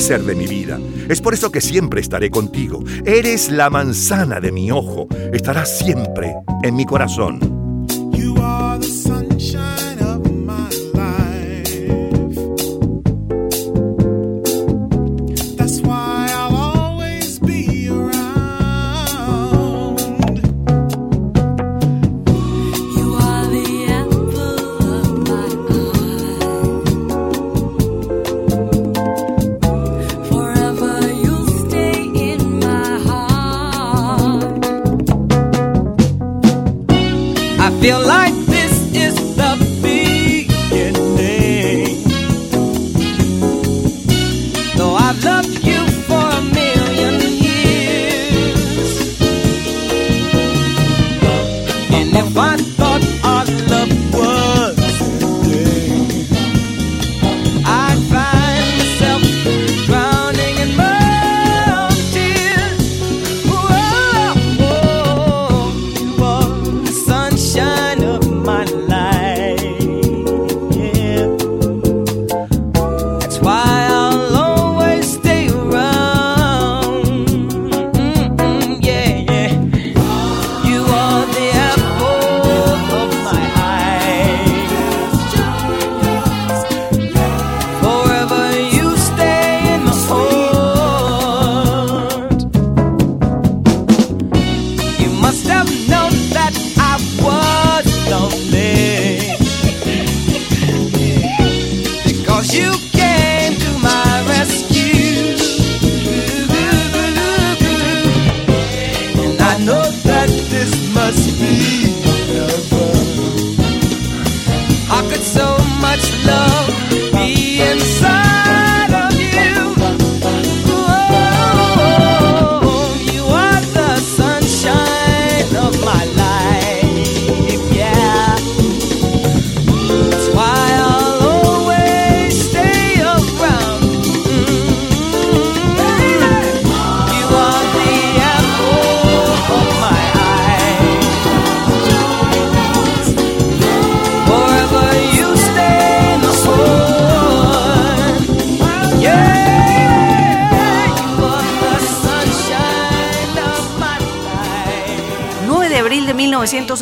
[0.04, 0.80] ser de mi vida.
[1.08, 2.84] Es por eso que siempre estaré contigo.
[3.06, 5.08] Eres la manzana de mi ojo.
[5.32, 7.53] Estarás siempre en mi corazón.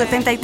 [0.06, 0.41] 70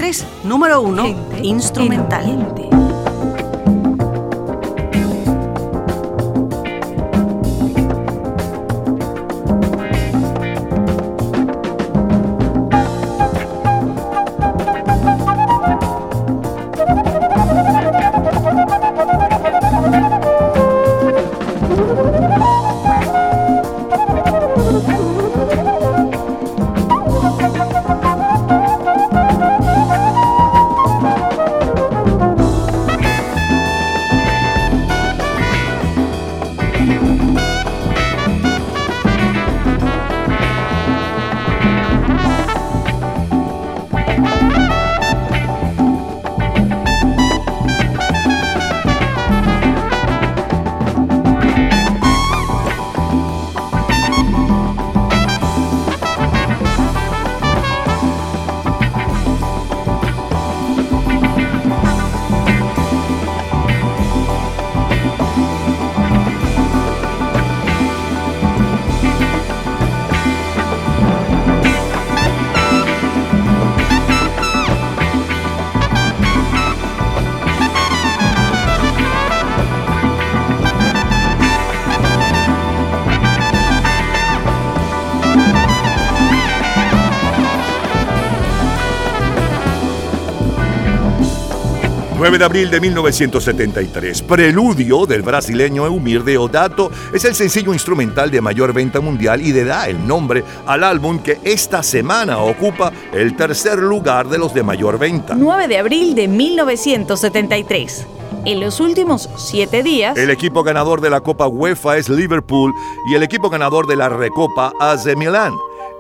[92.35, 94.22] de abril de 1973.
[94.23, 99.64] Preludio del brasileño Eumir Deodato es el sencillo instrumental de mayor venta mundial y le
[99.64, 104.61] da el nombre al álbum que esta semana ocupa el tercer lugar de los de
[104.61, 105.35] mayor venta.
[105.35, 108.06] 9 de abril de 1973.
[108.43, 112.73] En los últimos siete días, El equipo ganador de la Copa UEFA es Liverpool
[113.09, 115.53] y el equipo ganador de la Recopa AC Milán.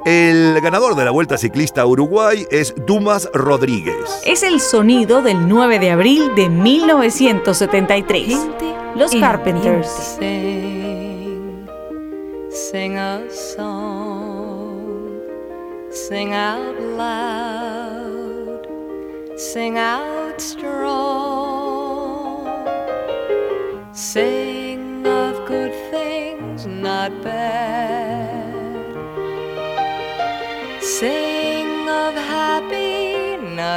[0.09, 4.21] El ganador de la Vuelta Ciclista a Uruguay es Dumas Rodríguez.
[4.25, 8.33] es el sonido del 9 de abril de 1973.
[8.95, 10.17] Los en Carpenters.
[10.17, 11.67] Sing,
[12.49, 15.19] sing a song,
[15.91, 18.61] sing out loud,
[19.35, 20.06] sing out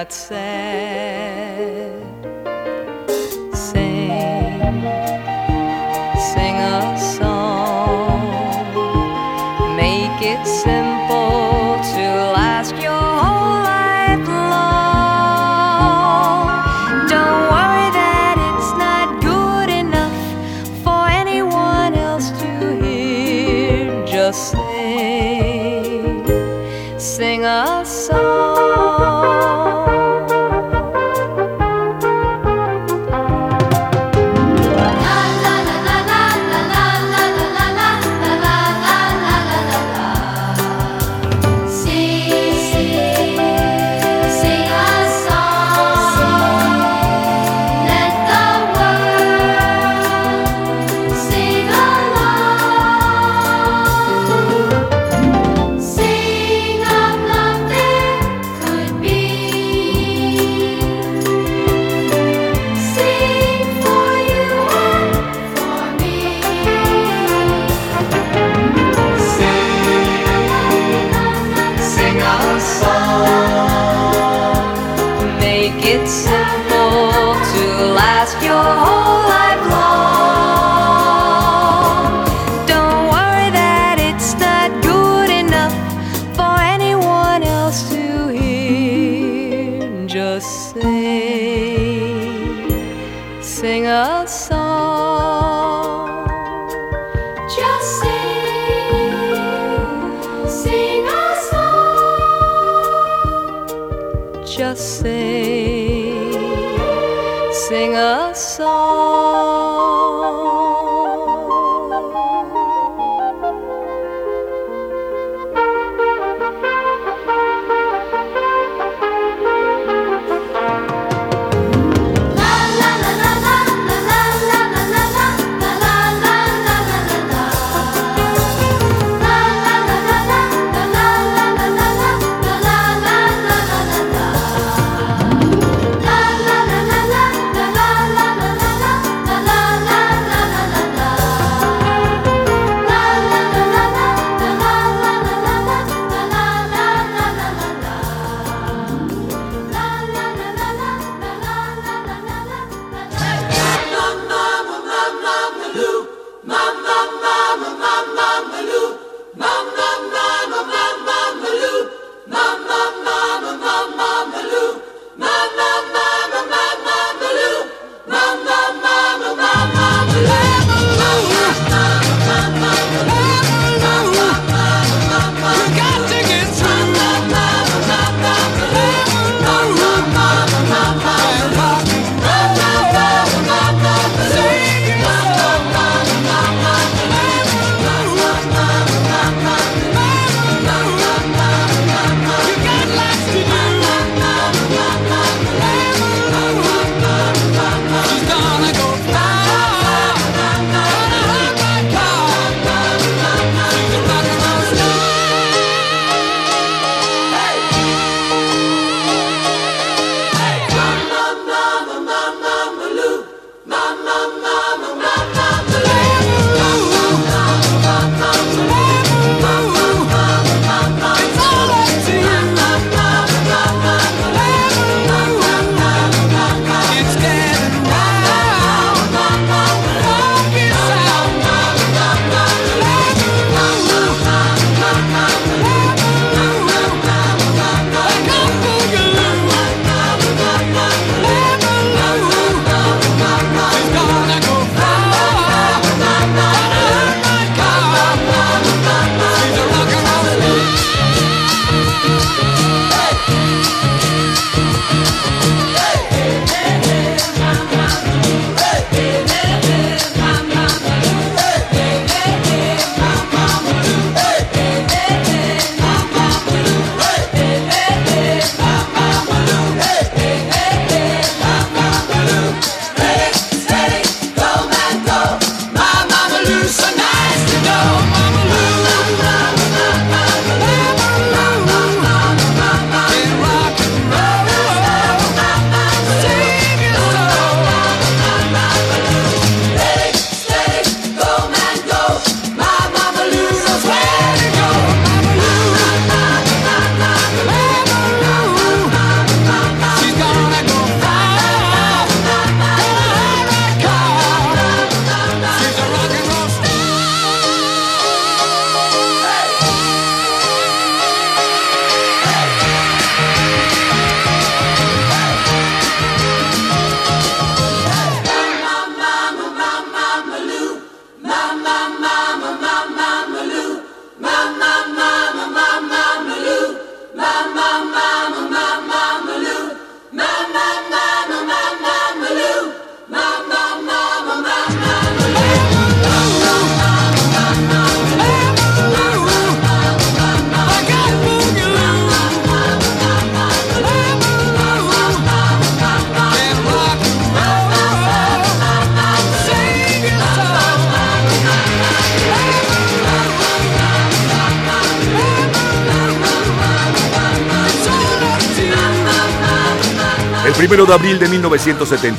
[0.00, 1.59] not sad.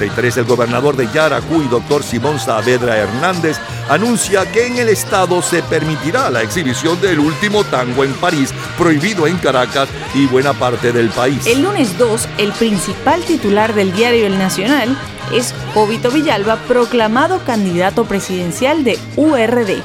[0.02, 3.58] 1973, el gobernador de Yaracuy, doctor Simón Saavedra Hernández,
[3.90, 9.28] anuncia que en el estado se permitirá la exhibición del último tango en París, prohibido
[9.28, 11.46] en Caracas y buena parte del país.
[11.46, 14.98] El lunes 2, el principal titular del diario El Nacional
[15.34, 19.82] es Jovito Villalba, proclamado candidato presidencial de URD.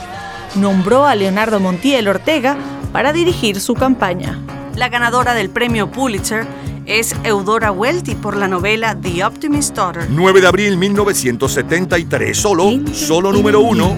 [0.54, 2.56] Nombró a Leonardo Montiel Ortega
[2.92, 4.40] para dirigir su campaña.
[4.74, 6.46] La ganadora del premio Pulitzer
[6.86, 10.06] es Eudora Welty por la novela The Optimist Daughter.
[10.08, 13.96] 9 de abril 1973, solo, solo número uno.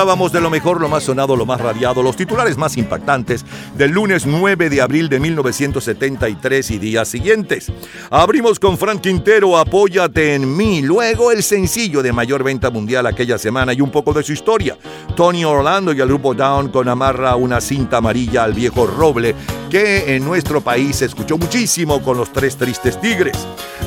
[0.00, 3.44] Disfrutábamos de lo mejor, lo más sonado, lo más radiado, los titulares más impactantes
[3.80, 7.72] del lunes 9 de abril de 1973 y días siguientes.
[8.10, 10.82] Abrimos con Frank Quintero, Apóyate en mí.
[10.82, 14.76] Luego el sencillo de mayor venta mundial aquella semana y un poco de su historia.
[15.16, 19.34] Tony Orlando y el grupo Down con Amarra una cinta amarilla al viejo roble
[19.70, 23.38] que en nuestro país se escuchó muchísimo con los tres tristes tigres.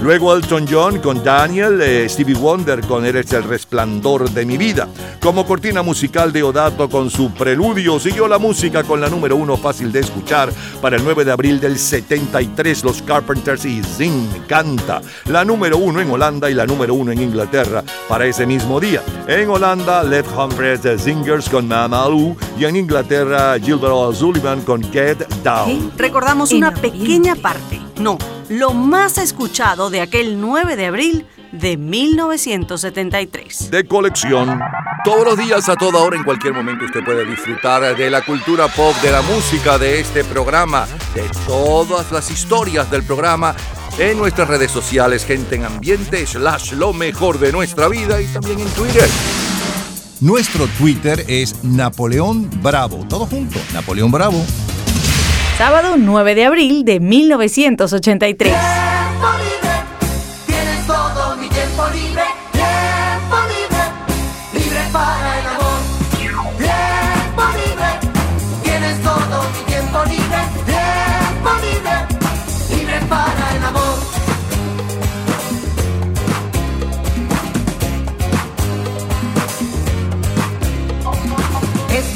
[0.02, 4.88] Luego Elton John con Daniel, eh, Stevie Wonder con Eres el resplandor de mi vida.
[5.20, 9.58] Como cortina musical de Odato con su preludio, siguió la música con la número uno
[9.58, 15.02] fácil de escuchar para el 9 de abril del 73, los Carpenters y Zing canta.
[15.26, 19.02] La número uno en Holanda y la número uno en Inglaterra para ese mismo día.
[19.28, 25.28] En Holanda, Left Humphreys The Singers con Mamalu y en Inglaterra, Gilbert O'Sullivan con Get
[25.44, 25.92] Down.
[25.98, 28.18] Recordamos una pequeña parte, no,
[28.50, 33.72] lo más escuchado de aquel 9 de abril de 1973.
[33.72, 34.60] de colección.
[35.06, 38.68] Todos los días, a toda hora, en cualquier momento, usted puede disfrutar de la cultura
[38.68, 43.56] pop, de la música, de este programa, de todas las historias del programa
[43.98, 48.60] en nuestras redes sociales, gente en ambiente, slash lo mejor de nuestra vida y también
[48.60, 49.08] en Twitter.
[50.22, 53.06] Nuestro Twitter es Napoleón Bravo.
[53.08, 54.44] Todo junto, Napoleón Bravo.
[55.58, 58.54] Sábado 9 de abril de 1983.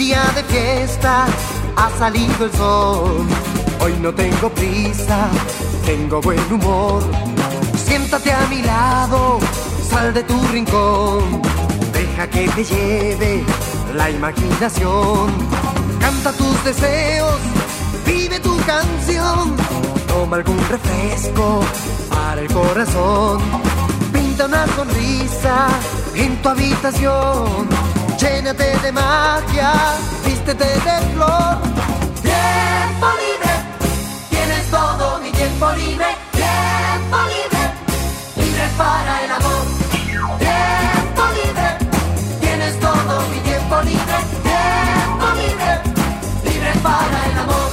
[0.07, 1.25] Día de fiesta,
[1.75, 3.25] ha salido el sol.
[3.81, 5.27] Hoy no tengo prisa,
[5.85, 7.03] tengo buen humor.
[7.75, 9.39] Siéntate a mi lado,
[9.89, 11.41] sal de tu rincón.
[11.91, 13.43] Deja que te lleve
[13.97, 15.27] la imaginación.
[15.99, 17.39] Canta tus deseos,
[18.05, 19.57] vive tu canción.
[20.07, 21.59] Toma algún refresco,
[22.09, 23.41] para el corazón.
[24.13, 25.67] Pinta una sonrisa
[26.15, 27.96] en tu habitación.
[28.27, 29.71] Llénate de magia,
[30.25, 31.57] vístete de flor.
[32.21, 33.53] Tiempo libre,
[34.29, 36.07] tienes todo mi tiempo libre.
[36.33, 37.63] Tiempo libre,
[38.35, 39.63] libre para el amor.
[40.39, 41.67] Tiempo libre,
[42.41, 44.17] tienes todo mi tiempo libre.
[44.43, 45.71] Tiempo libre,
[46.43, 47.69] libre para el amor.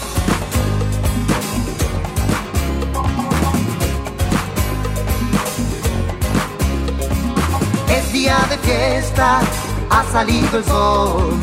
[7.89, 9.41] Es día de fiesta,
[9.95, 11.35] ha salido el sol.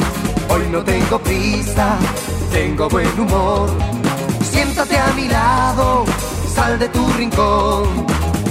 [0.50, 1.98] Hoy no tengo prisa,
[2.52, 3.70] tengo buen humor.
[4.52, 6.06] Siéntate a mi lado,
[6.54, 8.06] sal de tu rincón.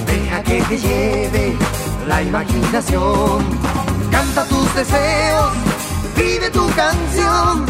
[0.06, 1.56] Deja que te lleve
[2.08, 3.44] la imaginación.
[4.10, 5.52] Canta tus deseos,
[6.16, 7.66] vive tu canción.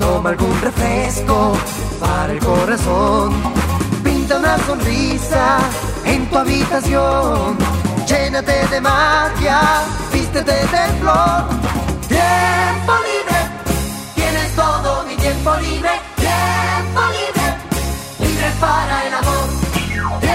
[0.00, 1.52] Toma algún refresco
[2.00, 3.32] para el corazón.
[4.02, 5.58] Pinta una sonrisa
[6.04, 7.73] en tu habitación.
[8.06, 9.60] Llénate de magia,
[10.12, 11.48] vístete de flor.
[12.06, 13.38] Tiempo libre,
[14.14, 15.90] tienes todo mi tiempo libre.
[16.16, 17.56] Tiempo libre,
[18.20, 20.33] libre para el amor.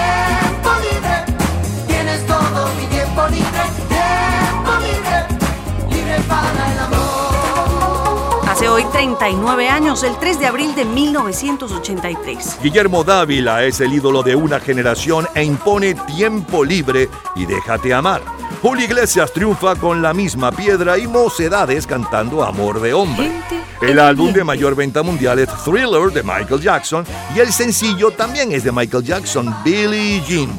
[8.60, 12.58] Hace hoy 39 años, el 3 de abril de 1983.
[12.62, 18.20] Guillermo Dávila es el ídolo de una generación e impone tiempo libre y déjate amar.
[18.60, 23.32] Julio Iglesias triunfa con la misma piedra y mocedades cantando Amor de Hombre.
[23.80, 28.52] El álbum de mayor venta mundial es Thriller de Michael Jackson y el sencillo también
[28.52, 30.50] es de Michael Jackson, Billie Jean.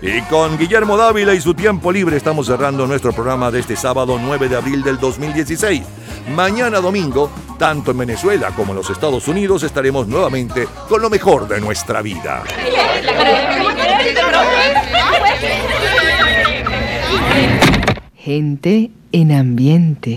[0.00, 4.18] Y con Guillermo Dávila y su tiempo libre estamos cerrando nuestro programa de este sábado
[4.20, 5.82] 9 de abril del 2016.
[6.36, 11.48] Mañana domingo, tanto en Venezuela como en los Estados Unidos, estaremos nuevamente con lo mejor
[11.48, 12.44] de nuestra vida.
[18.14, 20.16] Gente en ambiente.